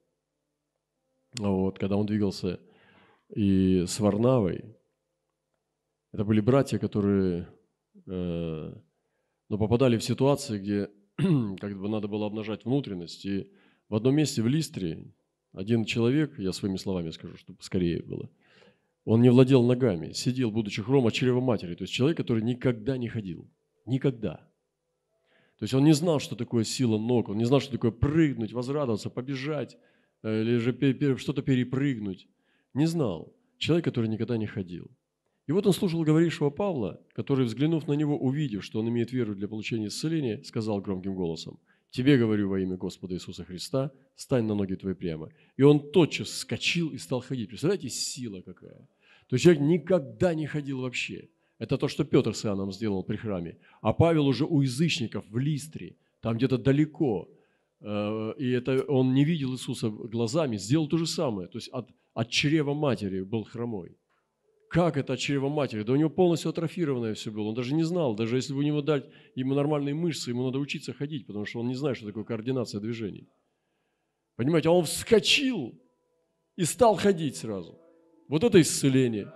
вот, 1.38 1.80
когда 1.80 1.98
он 1.98 2.06
двигался 2.06 2.60
и 3.30 3.86
с 3.88 4.00
Варнавой. 4.00 4.76
Это 6.14 6.24
были 6.24 6.40
братья, 6.40 6.80
которые 6.80 7.48
э, 8.06 8.74
ну, 9.50 9.58
попадали 9.58 9.98
в 9.98 10.04
ситуации, 10.04 10.60
где 10.60 10.90
как 11.60 11.80
бы 11.80 11.90
надо 11.90 12.08
было 12.08 12.26
обнажать 12.26 12.66
внутренность. 12.66 13.26
И 13.26 13.52
в 13.90 13.96
одном 13.96 14.16
месте 14.16 14.42
в 14.42 14.48
Листре 14.48 15.14
один 15.54 15.86
человек, 15.86 16.40
я 16.40 16.54
своими 16.54 16.78
словами 16.78 17.10
скажу, 17.12 17.38
чтобы 17.38 17.62
скорее 17.62 18.02
было– 18.04 18.30
он 19.10 19.22
не 19.22 19.30
владел 19.30 19.64
ногами, 19.64 20.12
сидел, 20.12 20.52
будучи 20.52 20.82
хром 20.82 21.08
от 21.08 21.14
чрева 21.14 21.40
матери. 21.40 21.76
То 21.76 21.84
есть 21.84 21.94
человек, 21.94 22.18
который 22.18 22.44
никогда 22.44 22.98
не 22.98 23.08
ходил. 23.08 23.50
Никогда. 23.86 24.46
То 25.58 25.64
есть 25.64 25.74
он 25.74 25.86
не 25.86 25.94
знал, 25.94 26.20
что 26.20 26.36
такое 26.36 26.66
сила 26.66 26.98
ног, 26.98 27.30
он 27.30 27.38
не 27.38 27.46
знал, 27.46 27.62
что 27.62 27.72
такое 27.72 27.92
прыгнуть, 27.92 28.52
возрадоваться, 28.52 29.10
побежать 29.10 29.78
или 30.24 30.58
же 30.58 31.18
что-то 31.18 31.42
перепрыгнуть. 31.42 32.28
Не 32.74 32.86
знал. 32.86 33.34
Человек, 33.58 33.86
который 33.86 34.08
никогда 34.10 34.38
не 34.38 34.46
ходил. 34.46 34.90
И 35.48 35.52
вот 35.52 35.66
он 35.66 35.74
слушал 35.74 36.04
говорившего 36.04 36.50
Павла, 36.50 37.02
который, 37.14 37.46
взглянув 37.46 37.88
на 37.88 37.94
него, 37.94 38.18
увидев, 38.18 38.64
что 38.64 38.80
он 38.80 38.90
имеет 38.90 39.14
веру 39.14 39.34
для 39.34 39.48
получения 39.48 39.88
исцеления, 39.88 40.44
сказал 40.44 40.82
громким 40.82 41.16
голосом, 41.16 41.60
тебе 41.90 42.18
говорю 42.18 42.50
во 42.50 42.60
имя 42.60 42.76
Господа 42.76 43.16
Иисуса 43.16 43.46
Христа, 43.46 43.92
стань 44.16 44.46
на 44.46 44.56
ноги 44.56 44.76
твои 44.76 44.94
прямо. 44.94 45.30
И 45.56 45.64
он 45.64 45.92
тотчас 45.92 46.28
вскочил 46.28 46.90
и 46.90 46.98
стал 46.98 47.22
ходить. 47.22 47.48
Представляете, 47.48 47.90
сила 47.90 48.42
какая. 48.42 48.88
То 49.28 49.36
есть 49.36 49.44
человек 49.44 49.64
никогда 49.64 50.34
не 50.34 50.48
ходил 50.48 50.82
вообще. 50.82 51.30
Это 51.60 51.78
то, 51.78 51.88
что 51.88 52.04
Петр 52.04 52.36
с 52.36 52.46
Иоанном 52.46 52.72
сделал 52.72 53.04
при 53.04 53.16
храме. 53.16 53.58
А 53.82 53.94
Павел 53.94 54.28
уже 54.28 54.46
у 54.46 54.62
язычников 54.62 55.26
в 55.30 55.38
Листре, 55.38 55.96
там 56.22 56.36
где-то 56.36 56.58
далеко. 56.58 57.30
Э, 57.82 58.34
и 58.38 58.52
это 58.52 58.84
он 58.88 59.14
не 59.14 59.24
видел 59.24 59.54
Иисуса 59.54 59.90
глазами, 59.90 60.58
сделал 60.58 60.88
то 60.88 60.98
же 60.98 61.06
самое. 61.06 61.48
То 61.48 61.58
есть 61.58 61.70
от, 61.70 61.90
от 62.14 62.30
чрева 62.30 62.74
матери 62.74 63.22
был 63.22 63.44
хромой. 63.44 63.98
Как 64.70 64.98
это 64.98 65.14
от 65.14 65.20
чрева 65.20 65.50
матери? 65.50 65.84
Да 65.84 65.94
у 65.94 65.96
него 65.96 66.10
полностью 66.10 66.50
атрофированное 66.50 67.14
все 67.14 67.32
было. 67.32 67.48
Он 67.48 67.56
даже 67.56 67.74
не 67.74 67.84
знал, 67.84 68.16
даже 68.16 68.36
если 68.36 68.54
бы 68.54 68.60
у 68.60 68.64
него 68.64 68.82
дать 68.82 69.06
ему 69.36 69.54
нормальные 69.54 69.96
мышцы, 69.96 70.32
ему 70.32 70.44
надо 70.44 70.60
учиться 70.60 70.94
ходить, 70.94 71.26
потому 71.26 71.46
что 71.46 71.60
он 71.60 71.68
не 71.68 71.76
знает, 71.76 71.98
что 71.98 72.06
такое 72.06 72.26
координация 72.26 72.82
движений. 72.82 73.30
Понимаете, 74.36 74.70
а 74.70 74.74
он 74.74 74.84
вскочил 74.84 75.80
и 76.58 76.66
стал 76.66 76.96
ходить 76.96 77.38
сразу. 77.38 77.80
Вот 78.28 78.44
это 78.44 78.60
исцеление. 78.60 79.34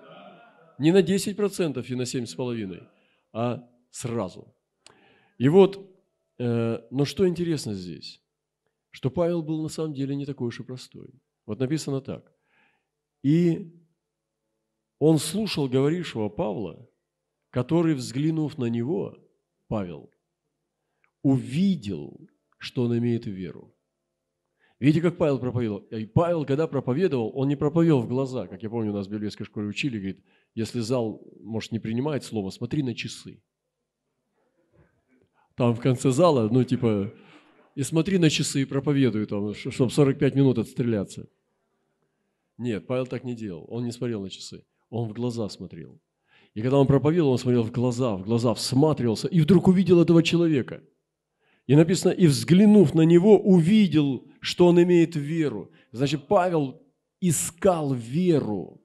Не 0.78 0.92
на 0.92 1.02
10% 1.02 1.86
и 1.88 1.96
на 1.96 2.02
7,5%, 2.02 2.88
а 3.32 3.70
сразу. 3.90 4.54
И 5.38 5.48
вот, 5.48 5.90
э, 6.40 6.80
но 6.92 7.06
что 7.06 7.28
интересно 7.28 7.74
здесь? 7.74 8.22
Что 8.92 9.10
Павел 9.10 9.42
был 9.42 9.64
на 9.64 9.70
самом 9.70 9.94
деле 9.94 10.16
не 10.16 10.26
такой 10.26 10.48
уж 10.48 10.60
и 10.60 10.64
простой. 10.64 11.10
Вот 11.46 11.60
написано 11.60 12.02
так. 12.02 12.32
И 13.24 13.74
он 15.00 15.18
слушал 15.18 15.68
говорившего 15.68 16.30
Павла, 16.30 16.88
который, 17.50 17.96
взглянув 17.96 18.58
на 18.58 18.66
него, 18.66 19.18
Павел, 19.68 20.12
увидел, 21.24 22.20
что 22.58 22.84
он 22.84 22.98
имеет 22.98 23.26
веру. 23.26 23.74
Видите, 24.80 25.02
как 25.02 25.18
Павел 25.18 25.40
проповедовал? 25.40 25.80
И 25.92 26.06
Павел, 26.06 26.46
когда 26.46 26.68
проповедовал, 26.68 27.32
он 27.36 27.48
не 27.48 27.56
проповедовал 27.56 28.02
в 28.02 28.08
глаза, 28.08 28.48
как 28.48 28.64
я 28.64 28.70
помню, 28.70 28.92
у 28.92 28.96
нас 28.96 29.08
в 29.08 29.12
библейской 29.12 29.44
школе 29.44 29.68
учили, 29.68 29.98
говорит, 29.98 30.26
если 30.56 30.80
зал, 30.80 31.22
может, 31.40 31.72
не 31.72 31.80
принимает 31.80 32.24
слово, 32.24 32.50
смотри 32.50 32.82
на 32.82 32.96
часы. 32.96 33.44
Там 35.56 35.76
в 35.76 35.80
конце 35.80 36.10
зала, 36.10 36.50
ну, 36.50 36.64
типа, 36.64 37.14
и 37.76 37.84
смотри 37.84 38.18
на 38.18 38.30
часы 38.30 38.62
и 38.62 38.66
проповедуй, 38.66 39.26
там, 39.26 39.54
чтобы 39.54 39.92
45 39.92 40.36
минут 40.36 40.58
отстреляться. 40.58 41.28
Нет, 42.58 42.86
Павел 42.86 43.08
так 43.08 43.24
не 43.24 43.36
делал, 43.36 43.66
он 43.70 43.86
не 43.86 43.92
смотрел 43.92 44.22
на 44.22 44.30
часы. 44.30 44.64
Он 44.90 45.08
в 45.08 45.14
глаза 45.14 45.50
смотрел. 45.50 46.00
И 46.54 46.62
когда 46.62 46.78
он 46.78 46.86
проповедовал, 46.86 47.32
он 47.32 47.38
смотрел 47.38 47.64
в 47.64 47.72
глаза, 47.72 48.16
в 48.18 48.24
глаза, 48.24 48.54
всматривался, 48.54 49.28
и 49.28 49.40
вдруг 49.40 49.68
увидел 49.68 50.02
этого 50.02 50.22
человека. 50.22 50.84
И 51.66 51.76
написано, 51.76 52.12
и 52.12 52.28
взглянув 52.28 52.94
на 52.94 53.04
него, 53.04 53.40
увидел, 53.40 54.28
что 54.42 54.68
он 54.68 54.82
имеет 54.84 55.16
веру. 55.16 55.72
Значит, 55.92 56.28
Павел 56.28 56.82
искал 57.22 57.94
веру, 57.94 58.82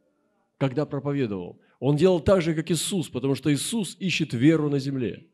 когда 0.58 0.86
проповедовал. 0.86 1.60
Он 1.80 1.96
делал 1.96 2.20
так 2.20 2.42
же, 2.42 2.54
как 2.54 2.70
Иисус, 2.70 3.08
потому 3.08 3.34
что 3.34 3.52
Иисус 3.52 3.96
ищет 3.98 4.32
веру 4.32 4.70
на 4.70 4.78
земле. 4.78 5.26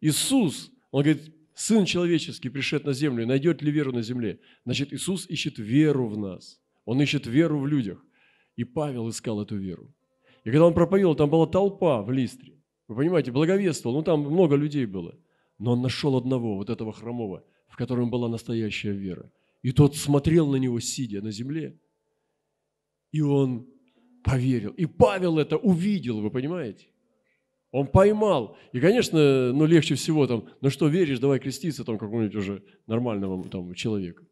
Иисус, 0.00 0.70
он 0.90 1.04
говорит, 1.04 1.32
Сын 1.58 1.84
человеческий 1.86 2.50
пришед 2.50 2.84
на 2.84 2.92
землю, 2.92 3.26
найдет 3.26 3.62
ли 3.62 3.72
веру 3.72 3.92
на 3.92 4.00
земле? 4.00 4.38
Значит, 4.64 4.92
Иисус 4.92 5.28
ищет 5.28 5.58
веру 5.58 6.06
в 6.06 6.16
нас. 6.16 6.60
Он 6.84 7.02
ищет 7.02 7.26
веру 7.26 7.58
в 7.58 7.66
людях. 7.66 8.00
И 8.54 8.62
Павел 8.62 9.08
искал 9.08 9.42
эту 9.42 9.56
веру. 9.56 9.92
И 10.44 10.50
когда 10.50 10.66
он 10.66 10.72
проповедовал, 10.72 11.16
там 11.16 11.28
была 11.28 11.48
толпа 11.48 12.02
в 12.02 12.12
Листре. 12.12 12.62
Вы 12.86 12.94
понимаете, 12.94 13.32
благовествовал, 13.32 13.98
ну 13.98 14.04
там 14.04 14.20
много 14.20 14.54
людей 14.54 14.86
было. 14.86 15.18
Но 15.58 15.72
он 15.72 15.82
нашел 15.82 16.16
одного, 16.16 16.54
вот 16.54 16.70
этого 16.70 16.92
хромого, 16.92 17.42
в 17.66 17.76
котором 17.76 18.08
была 18.08 18.28
настоящая 18.28 18.92
вера. 18.92 19.28
И 19.62 19.72
тот 19.72 19.96
смотрел 19.96 20.46
на 20.46 20.56
него, 20.56 20.78
сидя 20.78 21.20
на 21.22 21.32
земле, 21.32 21.76
и 23.10 23.20
он 23.20 23.66
поверил. 24.22 24.70
И 24.70 24.86
Павел 24.86 25.40
это 25.40 25.56
увидел, 25.56 26.20
вы 26.20 26.30
понимаете? 26.30 26.86
Он 27.70 27.86
поймал. 27.86 28.56
И, 28.72 28.80
конечно, 28.80 29.52
ну, 29.52 29.66
легче 29.66 29.94
всего 29.94 30.26
там, 30.26 30.48
ну 30.60 30.70
что, 30.70 30.88
веришь, 30.88 31.18
давай 31.18 31.38
креститься 31.38 31.84
там 31.84 31.98
какому-нибудь 31.98 32.34
уже 32.34 32.62
нормальному 32.86 33.44
там 33.44 33.74
человеку. 33.74 34.24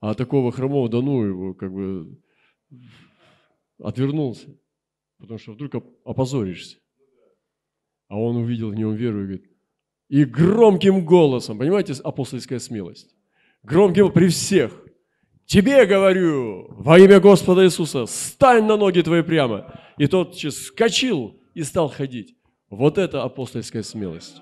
А 0.00 0.14
такого 0.14 0.50
хромого, 0.50 0.88
да 0.88 1.02
ну 1.02 1.22
его, 1.22 1.54
как 1.54 1.72
бы 1.72 2.18
отвернулся, 3.78 4.48
потому 5.18 5.38
что 5.38 5.52
вдруг 5.52 5.84
опозоришься. 6.04 6.78
А 8.08 8.18
он 8.18 8.36
увидел 8.36 8.70
в 8.70 8.74
нем 8.74 8.94
веру 8.94 9.20
и 9.20 9.24
говорит, 9.24 9.50
и 10.08 10.24
громким 10.24 11.04
голосом, 11.04 11.58
понимаете, 11.58 11.92
апостольская 12.02 12.58
смелость, 12.58 13.14
громким 13.62 14.10
при 14.10 14.28
всех, 14.28 14.84
тебе 15.44 15.84
говорю, 15.84 16.66
во 16.70 16.98
имя 16.98 17.20
Господа 17.20 17.64
Иисуса, 17.64 18.06
стань 18.06 18.64
на 18.64 18.76
ноги 18.76 19.02
твои 19.02 19.22
прямо. 19.22 19.78
И 19.98 20.06
тот 20.06 20.36
скочил 20.36 21.40
и 21.54 21.62
стал 21.62 21.88
ходить. 21.88 22.36
Вот 22.70 22.98
это 22.98 23.24
апостольская 23.24 23.82
смелость. 23.82 24.40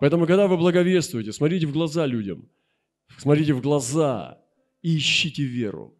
Поэтому, 0.00 0.26
когда 0.26 0.48
вы 0.48 0.56
благовествуете, 0.56 1.32
смотрите 1.32 1.66
в 1.66 1.72
глаза 1.72 2.06
людям, 2.06 2.48
смотрите 3.18 3.52
в 3.52 3.60
глаза 3.60 4.38
и 4.82 4.96
ищите 4.96 5.44
веру. 5.44 5.94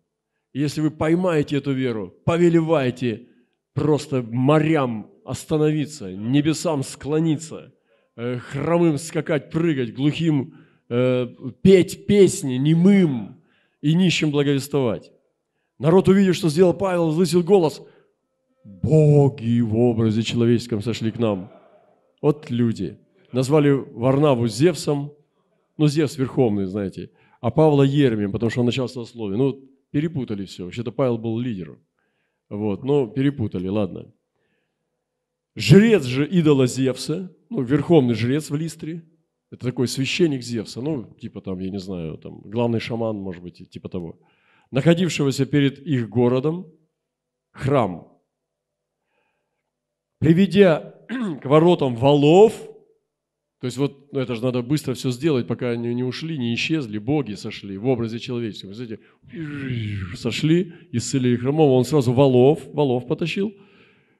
Если 0.55 0.81
вы 0.81 0.91
поймаете 0.91 1.57
эту 1.57 1.73
веру, 1.73 2.15
повелевайте 2.25 3.29
просто 3.75 4.23
морям 4.23 5.11
остановиться, 5.25 6.13
небесам 6.13 6.83
склониться, 6.83 7.75
э, 8.17 8.39
хромым 8.39 8.99
скакать, 8.99 9.51
прыгать, 9.51 9.95
глухим 9.95 10.55
э, 10.89 11.29
петь 11.63 12.07
песни, 12.07 12.55
немым 12.55 13.43
и 13.81 13.95
нищим 13.95 14.31
благовествовать. 14.31 15.13
Народ 15.79 16.09
увидел, 16.09 16.35
что 16.35 16.49
сделал 16.49 16.73
Павел, 16.73 17.07
возвысил 17.07 17.43
голос. 17.43 17.83
Боги 18.65 19.61
в 19.61 19.77
образе 19.77 20.23
человеческом 20.23 20.81
сошли 20.81 21.11
к 21.11 21.19
нам. 21.19 21.53
Вот 22.23 22.51
люди. 22.51 22.99
Назвали 23.31 23.71
Варнаву 23.71 24.49
Зевсом, 24.49 25.13
ну, 25.77 25.87
Зевс 25.87 26.17
верховный, 26.17 26.67
знаете, 26.67 27.11
а 27.41 27.51
Павла 27.51 27.83
Ермием, 27.83 28.33
потому 28.33 28.49
что 28.49 28.61
он 28.61 28.67
начал 28.67 28.89
слове. 28.89 29.37
Ну, 29.37 29.69
перепутали 29.91 30.47
все. 30.47 30.65
Вообще-то 30.65 30.93
Павел 30.93 31.19
был 31.19 31.39
лидером. 31.39 31.79
Вот, 32.49 32.85
но 32.85 33.07
перепутали, 33.07 33.69
ладно. 33.69 34.13
Жрец 35.57 36.05
же 36.05 36.27
идола 36.27 36.67
Зевса, 36.67 37.35
ну, 37.51 37.63
верховный 37.63 38.15
жрец 38.15 38.51
в 38.51 38.57
Листре, 38.57 39.05
это 39.51 39.67
такой 39.67 39.89
священник 39.89 40.43
Зевса, 40.43 40.81
ну, 40.81 41.15
типа 41.21 41.41
там, 41.41 41.59
я 41.61 41.71
не 41.71 41.79
знаю, 41.79 42.19
там, 42.19 42.41
главный 42.41 42.81
шаман, 42.81 43.17
может 43.17 43.43
быть, 43.43 43.71
типа 43.71 43.89
того, 43.89 44.19
находившегося 44.71 45.47
перед 45.47 45.79
их 45.79 46.09
городом, 46.09 46.67
храм, 47.53 48.14
приведя 50.25 50.95
к 51.43 51.45
воротам 51.45 51.97
валов, 51.97 52.55
то 53.61 53.67
есть 53.67 53.77
вот 53.77 54.13
ну 54.13 54.21
это 54.21 54.35
же 54.35 54.43
надо 54.43 54.63
быстро 54.63 54.95
все 54.95 55.11
сделать, 55.11 55.47
пока 55.47 55.71
они 55.71 55.95
не 55.95 56.03
ушли, 56.03 56.39
не 56.39 56.55
исчезли, 56.55 56.99
боги 56.99 57.35
сошли 57.35 57.77
в 57.77 57.87
образе 57.87 58.19
человеческом. 58.19 58.75
Знаете, 58.75 59.01
сошли, 60.17 60.73
исцелили 60.93 61.37
хромого, 61.37 61.73
он 61.73 61.85
сразу 61.85 62.13
валов, 62.15 62.61
валов 62.73 63.07
потащил, 63.07 63.53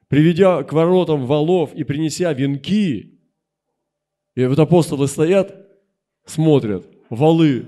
приведя 0.07 0.63
к 0.63 0.73
воротам 0.73 1.25
валов 1.25 1.73
и 1.73 1.83
принеся 1.83 2.31
венки. 2.33 3.19
И 4.35 4.45
вот 4.45 4.59
апостолы 4.59 5.07
стоят, 5.07 5.55
смотрят, 6.25 6.87
валы 7.09 7.65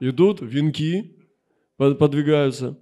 идут, 0.00 0.40
венки 0.40 1.16
подвигаются. 1.76 2.78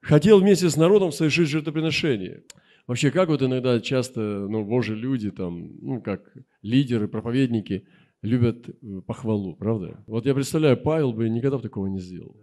Хотел 0.00 0.40
вместе 0.40 0.68
с 0.68 0.76
народом 0.76 1.12
совершить 1.12 1.48
жертвоприношение. 1.48 2.42
Вообще, 2.86 3.10
как 3.10 3.28
вот 3.28 3.42
иногда 3.42 3.80
часто, 3.80 4.20
ну, 4.20 4.64
Божьи 4.64 4.94
люди, 4.94 5.30
там, 5.30 5.78
ну, 5.80 6.02
как 6.02 6.36
лидеры, 6.60 7.08
проповедники, 7.08 7.86
любят 8.20 8.68
э, 8.68 9.00
похвалу, 9.06 9.56
правда? 9.56 10.02
Вот 10.06 10.26
я 10.26 10.34
представляю, 10.34 10.76
Павел 10.76 11.12
бы 11.12 11.28
никогда 11.28 11.56
бы 11.56 11.62
такого 11.62 11.86
не 11.86 11.98
сделал. 11.98 12.36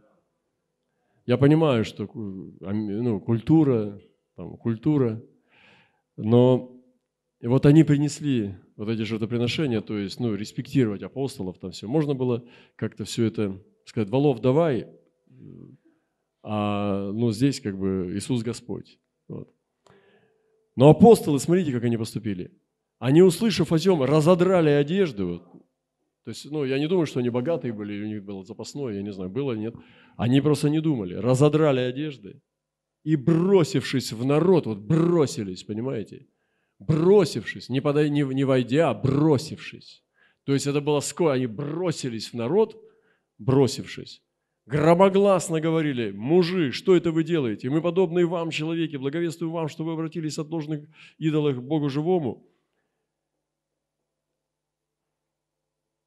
Я 1.25 1.37
понимаю, 1.37 1.85
что 1.85 2.09
ну, 2.13 3.19
культура, 3.19 4.01
там, 4.35 4.57
культура, 4.57 5.23
но 6.17 6.75
вот 7.41 7.65
они 7.67 7.83
принесли 7.83 8.55
вот 8.75 8.89
эти 8.89 9.03
жертвоприношения, 9.03 9.81
то 9.81 9.97
есть, 9.97 10.19
ну, 10.19 10.33
респектировать 10.33 11.03
апостолов, 11.03 11.59
там 11.59 11.71
все. 11.71 11.87
Можно 11.87 12.15
было 12.15 12.43
как-то 12.75 13.05
все 13.05 13.25
это 13.25 13.63
сказать, 13.85 14.09
Валов, 14.09 14.41
давай, 14.41 14.87
а, 16.43 17.11
ну, 17.11 17.31
здесь 17.31 17.59
как 17.59 17.77
бы 17.77 18.11
Иисус 18.15 18.41
Господь. 18.41 18.99
Вот. 19.27 19.53
Но 20.75 20.89
апостолы, 20.89 21.39
смотрите, 21.39 21.71
как 21.71 21.83
они 21.83 21.97
поступили. 21.97 22.51
Они, 22.99 23.21
услышав 23.21 23.71
о 23.71 23.79
чем, 23.79 24.03
разодрали 24.03 24.69
одежды. 24.69 25.25
Вот. 25.25 25.43
То 26.23 26.29
есть, 26.29 26.49
ну, 26.51 26.63
я 26.65 26.79
не 26.79 26.87
думаю, 26.87 27.07
что 27.07 27.19
они 27.19 27.29
богатые 27.29 27.73
были, 27.73 28.03
у 28.03 28.07
них 28.07 28.23
было 28.23 28.43
запасное, 28.43 28.93
я 28.93 29.01
не 29.01 29.11
знаю, 29.11 29.29
было 29.29 29.53
или 29.53 29.59
нет. 29.59 29.75
Они 30.17 30.39
просто 30.39 30.69
не 30.69 30.79
думали. 30.79 31.15
Разодрали 31.15 31.79
одежды 31.79 32.41
и, 33.03 33.15
бросившись 33.15 34.11
в 34.11 34.23
народ, 34.25 34.67
вот 34.67 34.79
бросились, 34.79 35.63
понимаете? 35.63 36.27
Бросившись, 36.79 37.69
не, 37.69 37.81
подай, 37.81 38.09
не, 38.09 38.23
не 38.23 38.43
войдя, 38.43 38.89
а 38.89 38.93
бросившись. 38.93 40.03
То 40.45 40.53
есть 40.53 40.67
это 40.67 40.81
было 40.81 40.99
скоро, 40.99 41.33
они 41.33 41.47
бросились 41.47 42.29
в 42.29 42.33
народ, 42.33 42.79
бросившись, 43.37 44.23
громогласно 44.65 45.59
говорили, 45.59 46.11
мужи, 46.11 46.71
что 46.71 46.95
это 46.95 47.11
вы 47.11 47.23
делаете? 47.23 47.69
Мы 47.69 47.81
подобные 47.81 48.25
вам, 48.25 48.49
человеки, 48.51 48.95
благовествуем 48.95 49.53
вам, 49.53 49.67
что 49.67 49.83
вы 49.83 49.93
обратились 49.93 50.37
от 50.37 50.49
ложных 50.49 50.87
идолов 51.17 51.57
к 51.57 51.61
Богу 51.61 51.89
живому. 51.89 52.47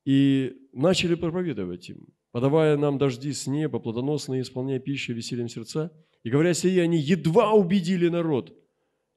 И 0.05 0.53
начали 0.73 1.15
проповедовать 1.15 1.89
им, 1.89 2.07
подавая 2.31 2.77
нам 2.77 2.99
дожди 2.99 3.33
с 3.33 3.47
неба, 3.47 3.79
плодоносные, 3.79 4.43
исполняя 4.43 4.79
пищу 4.79 5.15
весельем 5.15 5.49
сердца. 5.49 5.91
И 6.23 6.31
говоря 6.31 6.55
сие, 6.55 6.83
они 6.83 6.99
едва 6.99 7.53
убедили 7.53 8.09
народ 8.09 8.55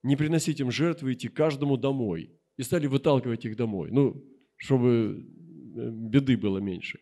не 0.04 0.16
приносить 0.16 0.60
им 0.60 0.72
жертвы, 0.72 1.14
идти 1.14 1.28
каждому 1.28 1.78
домой. 1.78 2.32
И 2.58 2.64
стали 2.64 2.88
выталкивать 2.88 3.46
их 3.46 3.56
домой. 3.56 3.92
Ну, 3.92 4.24
чтобы 4.56 5.26
э, 5.76 5.90
беды 5.92 6.38
было 6.38 6.58
меньше. 6.60 7.00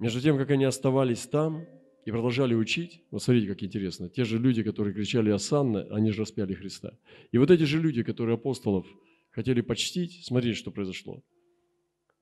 Между 0.00 0.22
тем, 0.22 0.38
как 0.38 0.50
они 0.50 0.64
оставались 0.64 1.26
там 1.26 1.66
и 2.06 2.10
продолжали 2.10 2.54
учить, 2.54 3.04
вот 3.10 3.22
смотрите, 3.22 3.46
как 3.48 3.62
интересно, 3.62 4.08
те 4.08 4.24
же 4.24 4.38
люди, 4.38 4.62
которые 4.62 4.94
кричали 4.94 5.30
«Осанна», 5.30 5.86
они 5.90 6.10
же 6.10 6.22
распяли 6.22 6.54
Христа. 6.54 6.98
И 7.32 7.38
вот 7.38 7.50
эти 7.50 7.64
же 7.64 7.78
люди, 7.78 8.02
которые 8.02 8.36
апостолов 8.36 8.86
хотели 9.30 9.60
почтить, 9.60 10.24
смотрите, 10.24 10.56
что 10.56 10.70
произошло. 10.70 11.22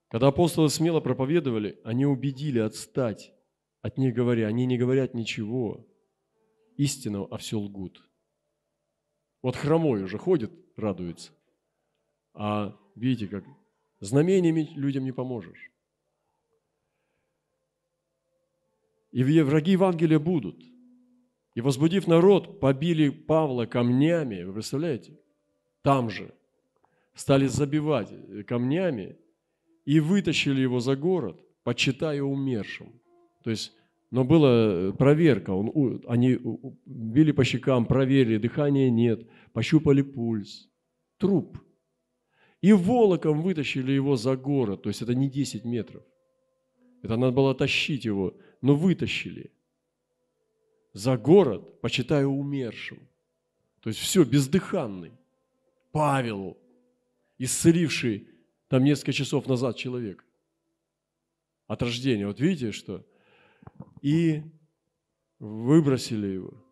Когда 0.09 0.27
апостолы 0.27 0.71
смело 0.71 0.99
проповедовали, 0.99 1.79
они 1.85 2.05
убедили 2.05 2.59
отстать 2.59 3.33
от 3.81 3.97
них 3.97 4.12
говоря, 4.12 4.49
они 4.49 4.67
не 4.67 4.77
говорят 4.77 5.14
ничего 5.14 5.87
истинного, 6.77 7.29
а 7.31 7.38
все 7.38 7.61
лгут. 7.61 8.03
Вот 9.41 9.55
хромой 9.55 10.03
уже 10.03 10.19
ходит, 10.19 10.51
радуется. 10.77 11.31
А 12.35 12.77
видите, 12.97 13.29
как 13.29 13.45
знамениями 14.01 14.69
людям 14.75 15.05
не 15.05 15.12
поможешь. 15.12 15.71
И 19.11 19.23
враги 19.42 19.73
Евангелия 19.73 20.18
будут. 20.18 20.62
И 21.55 21.61
возбудив 21.61 22.07
народ, 22.07 22.61
побили 22.61 23.09
Павла 23.09 23.66
камнями, 23.66 24.42
вы 24.42 24.53
представляете? 24.53 25.18
Там 25.83 26.11
же. 26.11 26.33
Стали 27.14 27.47
забивать 27.47 28.12
камнями 28.47 29.16
и 29.85 29.99
вытащили 29.99 30.61
его 30.61 30.79
за 30.79 30.94
город, 30.94 31.40
почитая 31.64 32.23
умершим. 32.23 33.01
То 33.42 33.51
есть, 33.51 33.73
но 34.11 34.25
была 34.25 34.92
проверка, 34.92 35.51
он, 35.51 36.03
они 36.07 36.38
били 36.87 37.33
по 37.33 37.44
щекам, 37.44 37.87
проверили, 37.87 38.38
дыхания 38.38 38.90
нет, 38.90 39.29
пощупали 39.53 40.03
пульс. 40.03 40.68
Труп– 41.18 41.59
и 42.61 42.73
волоком 42.73 43.42
вытащили 43.42 43.92
его 43.92 44.16
за 44.16 44.37
город, 44.37 44.83
то 44.83 44.88
есть 44.88 45.03
это 45.03 45.14
не 45.14 45.31
10 45.31 45.64
метров. 45.64 46.03
Это 47.03 47.16
надо 47.16 47.33
было 47.33 47.55
тащить 47.55 48.05
его, 48.05 48.35
но 48.61 48.75
вытащили. 48.75 49.51
За 50.92 51.16
город, 51.16 51.81
почитая 51.81 52.27
умершим. 52.27 52.99
То 53.81 53.90
есть 53.90 54.01
все, 54.01 54.25
бездыханный. 54.25 55.12
Павел, 55.92 56.59
исцеливший 57.38 58.29
там 58.68 58.85
несколько 58.85 59.12
часов 59.12 59.47
назад 59.47 59.77
человек. 59.77 60.25
От 61.66 61.83
рождения. 61.83 62.27
Вот 62.27 62.40
видите, 62.40 62.73
что? 62.73 63.07
И 64.03 64.42
выбросили 65.38 66.27
его. 66.27 66.64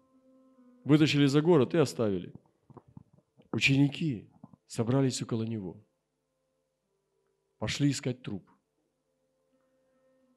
Вытащили 0.85 1.27
за 1.27 1.41
город 1.43 1.75
и 1.75 1.79
оставили. 1.79 2.33
Ученики 3.53 4.29
собрались 4.67 5.23
около 5.23 5.43
него. 5.45 5.83
Пошли 7.59 7.91
искать 7.91 8.23
труп. 8.23 8.49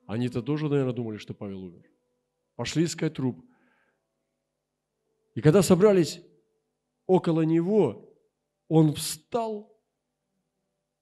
Они-то 0.10 0.42
тоже, 0.42 0.68
наверное, 0.70 0.92
думали, 0.92 1.18
что 1.18 1.36
Павел 1.36 1.66
умер. 1.66 1.88
Пошли 2.56 2.86
искать 2.86 3.14
труп. 3.14 3.46
И 5.36 5.42
когда 5.42 5.62
собрались 5.62 6.20
около 7.06 7.42
него, 7.42 8.12
он 8.68 8.96
встал 8.96 9.72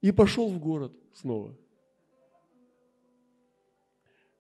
и 0.02 0.12
пошел 0.12 0.50
в 0.50 0.60
город 0.60 0.94
снова. 1.14 1.58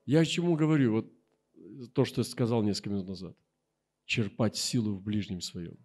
Я 0.05 0.25
к 0.25 0.27
чему 0.27 0.57
говорю? 0.57 0.91
Вот 0.91 1.93
то, 1.93 2.03
что 2.03 2.19
я 2.19 2.25
сказал 2.25 2.61
несколько 2.61 2.89
минут 2.89 3.07
назад. 3.07 3.37
Черпать 4.03 4.57
силу 4.57 4.95
в 4.95 5.01
ближнем 5.01 5.39
своем. 5.39 5.77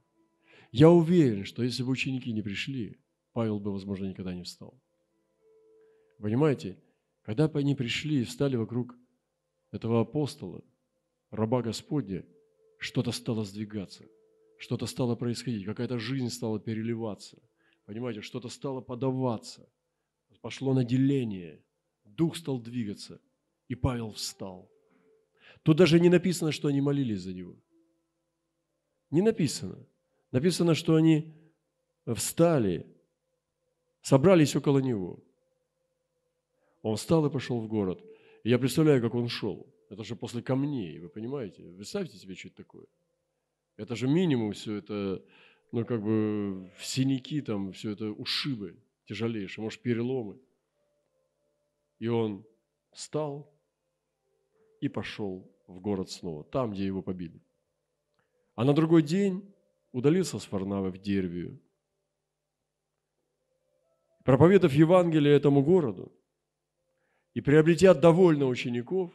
Я 0.73 0.91
уверен, 0.91 1.45
что 1.45 1.63
если 1.63 1.85
бы 1.85 1.93
ученики 1.93 2.33
не 2.33 2.43
пришли, 2.43 2.99
Павел 3.33 3.61
бы, 3.61 3.71
возможно, 3.71 4.07
никогда 4.07 4.35
не 4.35 4.43
встал. 4.43 4.77
Понимаете, 6.19 6.83
когда 7.23 7.47
они 7.47 7.75
пришли 7.75 8.21
и 8.21 8.25
встали 8.25 8.57
вокруг 8.57 8.97
этого 9.71 10.01
апостола, 10.01 10.63
раба 11.31 11.63
Господня, 11.63 12.25
что-то 12.79 13.13
стало 13.13 13.45
сдвигаться, 13.45 14.05
что-то 14.59 14.87
стало 14.87 15.15
происходить, 15.17 15.65
какая-то 15.65 15.99
жизнь 15.99 16.29
стала 16.29 16.59
переливаться. 16.59 17.39
Понимаете, 17.85 18.21
что-то 18.21 18.49
стало 18.49 18.81
подаваться, 18.81 19.69
пошло 20.41 20.75
наделение, 20.75 21.63
дух 22.05 22.37
стал 22.37 22.61
двигаться, 22.61 23.21
и 23.69 23.75
Павел 23.75 24.13
встал. 24.13 24.71
Тут 25.63 25.77
даже 25.77 26.01
не 26.01 26.09
написано, 26.09 26.53
что 26.53 26.69
они 26.69 26.81
молились 26.81 27.21
за 27.21 27.33
него. 27.33 27.57
Не 29.11 29.23
написано. 29.23 29.79
Написано, 30.33 30.75
что 30.75 30.97
они 30.97 31.33
встали, 32.07 32.87
собрались 34.01 34.57
около 34.57 34.79
него. 34.79 35.23
Он 36.83 36.97
встал 36.97 37.25
и 37.27 37.31
пошел 37.31 37.61
в 37.61 37.69
город. 37.69 38.05
И 38.43 38.51
я 38.51 38.59
представляю, 38.59 39.01
как 39.01 39.15
он 39.15 39.29
шел. 39.29 39.73
Это 39.89 40.05
же 40.05 40.17
после 40.17 40.43
камней, 40.43 40.99
вы 40.99 41.09
понимаете? 41.09 41.63
Представьте 41.77 42.17
себе, 42.17 42.35
что 42.35 42.49
это 42.49 42.57
такое. 42.57 42.87
Это 43.77 43.95
же 43.95 44.09
минимум 44.09 44.53
все 44.53 44.77
это, 44.77 45.23
ну, 45.71 45.85
как 45.85 46.03
бы, 46.03 46.71
синяки 46.81 47.41
там, 47.41 47.73
все 47.73 47.91
это 47.91 48.11
ушибы 48.11 48.77
тяжелейшие, 49.07 49.63
может, 49.63 49.83
переломы. 49.83 50.41
И 51.99 52.09
он 52.09 52.45
встал 52.91 53.53
и 54.81 54.89
пошел 54.89 55.51
в 55.67 55.81
город 55.81 56.11
снова, 56.11 56.45
там, 56.45 56.73
где 56.73 56.87
его 56.87 57.03
побили. 57.03 57.41
А 58.55 58.65
на 58.65 58.75
другой 58.75 59.03
день 59.03 59.55
удалился 59.93 60.39
с 60.39 60.51
Варнавы 60.51 60.91
в 60.91 60.99
Дервию. 60.99 61.61
Проповедав 64.25 64.73
Евангелие 64.73 65.35
этому 65.35 65.63
городу 65.63 66.13
и 67.35 67.41
приобретя 67.41 67.95
довольно 67.95 68.47
учеников, 68.47 69.13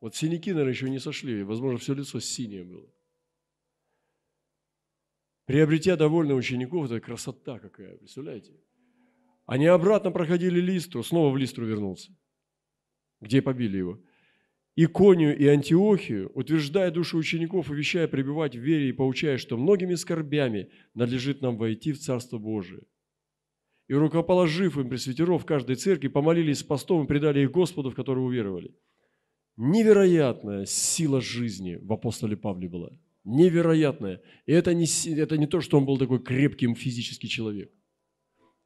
вот 0.00 0.14
синяки, 0.14 0.50
наверное, 0.50 0.72
еще 0.72 0.90
не 0.90 0.98
сошли, 0.98 1.42
возможно, 1.42 1.78
все 1.78 1.94
лицо 1.94 2.20
синее 2.20 2.64
было. 2.64 2.88
Приобретя 5.44 5.96
довольно 5.96 6.34
учеников, 6.34 6.86
это 6.86 7.00
красота 7.00 7.58
какая, 7.58 7.96
представляете? 7.96 8.52
Они 9.46 9.66
обратно 9.66 10.10
проходили 10.10 10.60
Листру, 10.60 11.02
снова 11.02 11.32
в 11.32 11.36
Листру 11.36 11.64
вернулся, 11.64 12.12
где 13.20 13.40
побили 13.40 13.78
его. 13.78 14.02
Иконию 14.76 15.36
и 15.36 15.46
Антиохию, 15.46 16.30
утверждая 16.34 16.90
душу 16.90 17.18
учеников, 17.18 17.70
увещая 17.70 18.06
пребывать 18.06 18.54
в 18.54 18.60
вере 18.60 18.90
и 18.90 18.92
поучая, 18.92 19.38
что 19.38 19.56
многими 19.56 19.94
скорбями 19.96 20.70
надлежит 20.94 21.40
нам 21.40 21.56
войти 21.56 21.92
в 21.92 21.98
Царство 21.98 22.38
Божие. 22.38 22.82
И 23.88 23.94
рукоположив 23.94 24.78
им 24.78 24.88
пресвитеров 24.88 25.44
каждой 25.46 25.76
церкви, 25.76 26.08
помолились 26.08 26.58
с 26.58 26.62
постом 26.62 27.04
и 27.04 27.08
предали 27.08 27.40
их 27.40 27.50
Господу, 27.50 27.90
в 27.90 27.94
которого 27.94 28.26
уверовали. 28.26 28.74
Невероятная 29.56 30.66
сила 30.66 31.20
жизни 31.20 31.78
в 31.80 31.92
апостоле 31.92 32.36
Павле 32.36 32.68
была. 32.68 32.90
Невероятная. 33.24 34.20
И 34.46 34.52
это 34.52 34.74
не, 34.74 34.86
это 35.14 35.36
не 35.36 35.46
то, 35.46 35.60
что 35.60 35.78
он 35.78 35.86
был 35.86 35.98
такой 35.98 36.22
крепким 36.22 36.74
физический 36.74 37.28
человек. 37.28 37.72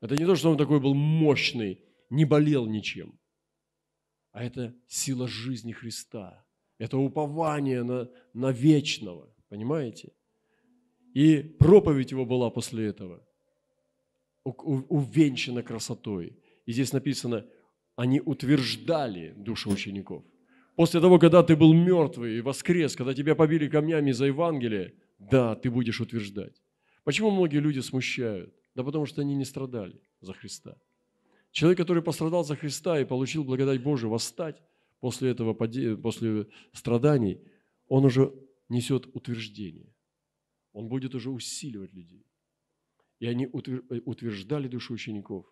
Это 0.00 0.16
не 0.16 0.26
то, 0.26 0.34
что 0.34 0.50
он 0.50 0.58
такой 0.58 0.80
был 0.80 0.94
мощный, 0.94 1.80
не 2.10 2.24
болел 2.24 2.66
ничем 2.66 3.18
а 4.32 4.42
это 4.42 4.74
сила 4.88 5.28
жизни 5.28 5.72
Христа. 5.72 6.44
Это 6.78 6.96
упование 6.98 7.84
на, 7.84 8.10
на 8.32 8.50
вечного, 8.50 9.32
понимаете? 9.48 10.12
И 11.14 11.42
проповедь 11.42 12.10
его 12.10 12.24
была 12.24 12.50
после 12.50 12.86
этого 12.86 13.24
увенчана 14.44 15.62
красотой. 15.62 16.36
И 16.66 16.72
здесь 16.72 16.92
написано, 16.92 17.46
они 17.96 18.20
утверждали 18.20 19.34
души 19.36 19.68
учеников. 19.68 20.24
После 20.76 21.00
того, 21.00 21.18
когда 21.18 21.42
ты 21.42 21.54
был 21.54 21.74
мертвый 21.74 22.38
и 22.38 22.40
воскрес, 22.40 22.96
когда 22.96 23.14
тебя 23.14 23.34
побили 23.34 23.68
камнями 23.68 24.12
за 24.12 24.26
Евангелие, 24.26 24.94
да, 25.18 25.54
ты 25.54 25.70
будешь 25.70 26.00
утверждать. 26.00 26.62
Почему 27.04 27.30
многие 27.30 27.58
люди 27.58 27.80
смущают? 27.80 28.54
Да 28.74 28.82
потому 28.82 29.06
что 29.06 29.20
они 29.20 29.34
не 29.34 29.44
страдали 29.44 30.00
за 30.20 30.32
Христа. 30.32 30.76
Человек, 31.50 31.78
который 31.78 32.02
пострадал 32.02 32.44
за 32.44 32.56
Христа 32.56 32.98
и 32.98 33.04
получил 33.04 33.44
благодать 33.44 33.82
Божию 33.82 34.10
восстать 34.10 34.62
после 35.00 35.30
этого, 35.30 35.52
после 35.52 36.46
страданий, 36.72 37.40
он 37.88 38.04
уже 38.06 38.32
несет 38.70 39.06
утверждение. 39.14 39.94
Он 40.72 40.88
будет 40.88 41.14
уже 41.14 41.30
усиливать 41.30 41.92
людей. 41.92 42.24
И 43.22 43.26
они 43.26 43.46
утверждали 43.46 44.66
душу 44.66 44.94
учеников. 44.94 45.46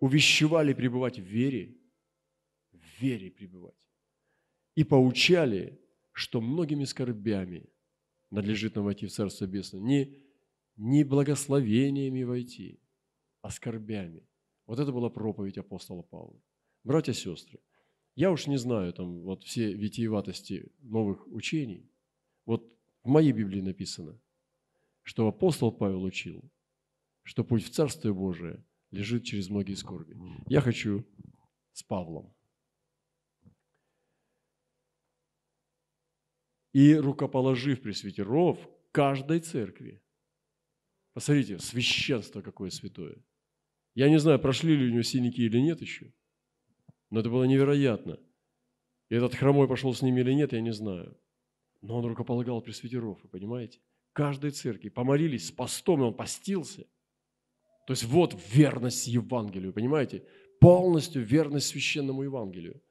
увещевали 0.00 0.72
пребывать 0.72 1.18
в 1.18 1.22
вере, 1.22 1.76
в 2.72 3.02
вере 3.02 3.30
пребывать, 3.30 3.74
и 4.74 4.82
поучали, 4.82 5.78
что 6.12 6.40
многими 6.40 6.84
скорбями 6.84 7.68
надлежит 8.30 8.74
нам 8.74 8.84
войти 8.84 9.06
в 9.06 9.12
Царство 9.12 9.44
Небесное. 9.44 9.82
Не, 9.82 10.16
не 10.76 11.04
благословениями 11.04 12.22
войти, 12.22 12.80
а 13.42 13.50
скорбями. 13.50 14.26
Вот 14.64 14.78
это 14.78 14.92
была 14.92 15.10
проповедь 15.10 15.58
апостола 15.58 16.02
Павла. 16.02 16.40
Братья 16.84 17.12
и 17.12 17.14
сестры, 17.14 17.60
я 18.14 18.30
уж 18.30 18.46
не 18.46 18.56
знаю 18.56 18.94
там 18.94 19.20
вот 19.20 19.44
все 19.44 19.74
витиеватости 19.74 20.72
новых 20.78 21.26
учений. 21.26 21.92
Вот 22.46 22.62
в 23.02 23.08
моей 23.08 23.32
Библии 23.32 23.60
написано, 23.60 24.18
что 25.10 25.26
апостол 25.26 25.72
Павел 25.72 26.04
учил, 26.04 26.40
что 27.24 27.42
путь 27.42 27.64
в 27.64 27.70
Царствие 27.70 28.14
Божие 28.14 28.64
лежит 28.92 29.24
через 29.24 29.50
многие 29.50 29.74
скорби. 29.74 30.16
Я 30.46 30.60
хочу 30.60 31.04
с 31.72 31.82
Павлом. 31.82 32.32
И 36.72 36.94
рукоположив 36.94 37.82
пресвитеров 37.82 38.56
каждой 38.92 39.40
церкви. 39.40 40.00
Посмотрите, 41.12 41.58
священство 41.58 42.40
какое 42.40 42.70
святое. 42.70 43.20
Я 43.96 44.08
не 44.08 44.20
знаю, 44.20 44.38
прошли 44.38 44.76
ли 44.76 44.86
у 44.86 44.92
него 44.92 45.02
синяки 45.02 45.42
или 45.42 45.58
нет 45.58 45.80
еще, 45.80 46.14
но 47.10 47.18
это 47.18 47.30
было 47.30 47.42
невероятно. 47.42 48.20
И 49.08 49.16
этот 49.16 49.34
хромой 49.34 49.66
пошел 49.66 49.92
с 49.92 50.02
ними 50.02 50.20
или 50.20 50.34
нет, 50.34 50.52
я 50.52 50.60
не 50.60 50.72
знаю. 50.72 51.20
Но 51.80 51.98
он 51.98 52.06
рукополагал 52.06 52.62
пресвитеров, 52.62 53.20
вы 53.24 53.28
понимаете? 53.28 53.80
Каждой 54.20 54.50
церкви. 54.50 54.90
Помолились 54.90 55.46
с 55.46 55.50
постом, 55.50 56.02
и 56.02 56.04
он 56.04 56.12
постился. 56.12 56.82
То 57.86 57.94
есть 57.94 58.04
вот 58.04 58.38
верность 58.52 59.06
Евангелию, 59.06 59.72
понимаете? 59.72 60.24
Полностью 60.60 61.24
верность 61.24 61.68
священному 61.68 62.22
Евангелию. 62.22 62.82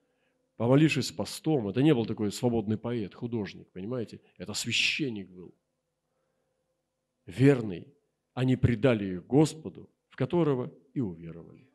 Помолившись 0.57 1.09
с 1.09 1.11
постом, 1.11 1.67
это 1.67 1.83
не 1.83 1.93
был 1.93 2.07
такой 2.07 2.31
свободный 2.31 2.79
поэт, 2.79 3.13
художник, 3.13 3.67
понимаете? 3.67 4.21
Это 4.39 4.55
священник 4.55 5.29
был. 5.29 5.53
Верный. 7.27 7.93
Они 8.33 8.55
предали 8.55 9.13
их 9.13 9.27
Господу, 9.27 9.87
в 10.09 10.15
которого 10.15 10.73
и 10.95 10.99
уверовали. 10.99 11.69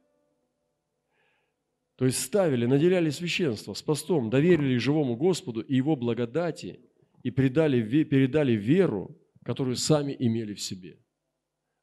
То 1.95 2.07
есть 2.07 2.21
ставили, 2.21 2.67
наделяли 2.67 3.11
священство 3.11 3.75
с 3.75 3.83
постом, 3.83 4.31
доверили 4.31 4.79
живому 4.79 5.15
Господу 5.15 5.61
и 5.61 5.77
Его 5.77 5.95
благодати 5.95 6.81
и 7.23 7.31
предали, 7.31 8.03
передали 8.03 8.55
веру, 8.55 9.17
которую 9.45 9.77
сами 9.77 10.17
имели 10.19 10.55
в 10.55 10.61
себе. 10.61 10.99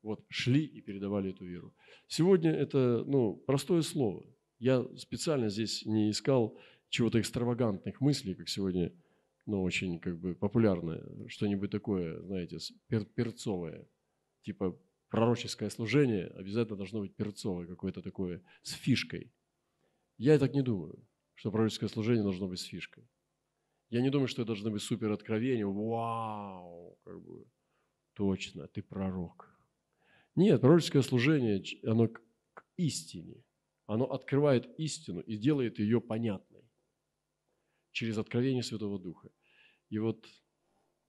Вот 0.01 0.25
шли 0.29 0.65
и 0.65 0.81
передавали 0.81 1.29
эту 1.29 1.45
веру. 1.45 1.73
Сегодня 2.07 2.51
это 2.51 3.03
ну, 3.05 3.35
простое 3.35 3.83
слово. 3.83 4.25
Я 4.59 4.85
специально 4.97 5.49
здесь 5.49 5.85
не 5.85 6.09
искал 6.09 6.57
чего-то 6.89 7.19
экстравагантных 7.21 8.01
мыслей, 8.01 8.35
как 8.35 8.49
сегодня 8.49 8.91
ну, 9.45 9.63
очень 9.63 9.99
как 9.99 10.19
бы 10.19 10.35
популярное, 10.35 11.03
что-нибудь 11.27 11.71
такое, 11.71 12.21
знаете, 12.21 12.57
пер 12.87 13.05
перцовое, 13.05 13.87
типа 14.43 14.77
пророческое 15.09 15.69
служение 15.69 16.27
обязательно 16.27 16.77
должно 16.77 17.01
быть 17.01 17.15
перцовое, 17.15 17.67
какое-то 17.67 18.01
такое, 18.01 18.41
с 18.63 18.71
фишкой. 18.71 19.31
Я 20.17 20.37
так 20.39 20.53
не 20.53 20.61
думаю, 20.61 21.05
что 21.35 21.51
пророческое 21.51 21.89
служение 21.89 22.23
должно 22.23 22.47
быть 22.47 22.59
с 22.59 22.63
фишкой. 22.63 23.07
Я 23.91 24.01
не 24.01 24.09
думаю, 24.09 24.27
что 24.27 24.41
это 24.41 24.47
должно 24.47 24.71
быть 24.71 24.81
супер 24.81 25.11
откровение. 25.11 25.67
Вау, 25.67 26.97
как 27.03 27.21
бы, 27.21 27.45
точно, 28.13 28.67
ты 28.69 28.81
пророк. 28.81 29.53
Нет, 30.35 30.61
пророческое 30.61 31.01
служение, 31.01 31.61
оно 31.83 32.07
к 32.07 32.65
истине. 32.77 33.43
Оно 33.87 34.05
открывает 34.05 34.79
истину 34.79 35.19
и 35.19 35.35
делает 35.35 35.79
ее 35.79 35.99
понятной 35.99 36.63
через 37.91 38.17
откровение 38.17 38.63
Святого 38.63 38.97
Духа. 38.97 39.29
И 39.89 39.99
вот 39.99 40.25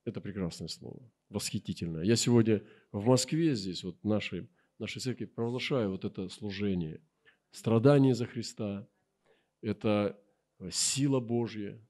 это 0.05 0.21
прекрасное 0.21 0.67
слово, 0.67 1.09
восхитительное. 1.29 2.03
Я 2.03 2.17
сегодня 2.17 2.65
в 2.91 3.07
Москве 3.07 3.55
здесь, 3.55 3.85
вот 3.85 3.97
в 4.03 4.05
нашей, 4.09 4.49
нашей 4.81 5.01
церкви, 5.01 5.27
провозглашаю 5.27 5.93
вот 5.93 6.05
это 6.05 6.29
служение. 6.29 7.01
Страдание 7.53 8.17
за 8.17 8.27
Христа– 8.27 8.89
это 9.61 10.21
сила 10.73 11.21
Божья, 11.21 11.81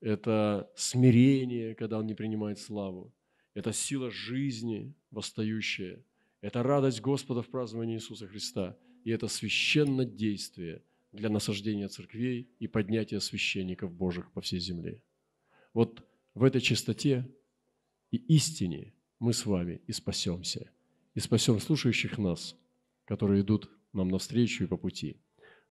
это 0.00 0.70
смирение, 0.76 1.74
когда 1.74 1.98
он 1.98 2.06
не 2.06 2.14
принимает 2.14 2.58
славу, 2.58 3.12
это 3.54 3.72
сила 3.72 4.10
жизни 4.10 4.94
восстающая, 5.10 6.04
это 6.40 6.62
радость 6.62 7.00
Господа 7.00 7.42
в 7.42 7.48
праздновании 7.48 7.96
Иисуса 7.96 8.26
Христа, 8.26 8.76
и 9.04 9.10
это 9.10 9.28
священное 9.28 10.04
действие 10.04 10.82
для 11.12 11.28
насаждения 11.28 11.88
церквей 11.88 12.48
и 12.58 12.66
поднятия 12.66 13.20
священников 13.20 13.92
Божьих 13.92 14.30
по 14.32 14.40
всей 14.40 14.60
земле. 14.60 15.02
Вот 15.72 16.06
в 16.34 16.44
этой 16.44 16.60
чистоте 16.60 17.28
и 18.10 18.18
истине 18.34 18.92
мы 19.18 19.32
с 19.32 19.46
вами 19.46 19.80
и 19.86 19.92
спасемся, 19.92 20.70
и 21.14 21.20
спасем 21.20 21.58
слушающих 21.58 22.18
нас, 22.18 22.56
которые 23.06 23.42
идут 23.42 23.70
нам 23.92 24.08
навстречу 24.08 24.64
и 24.64 24.66
по 24.66 24.76
пути. 24.76 25.16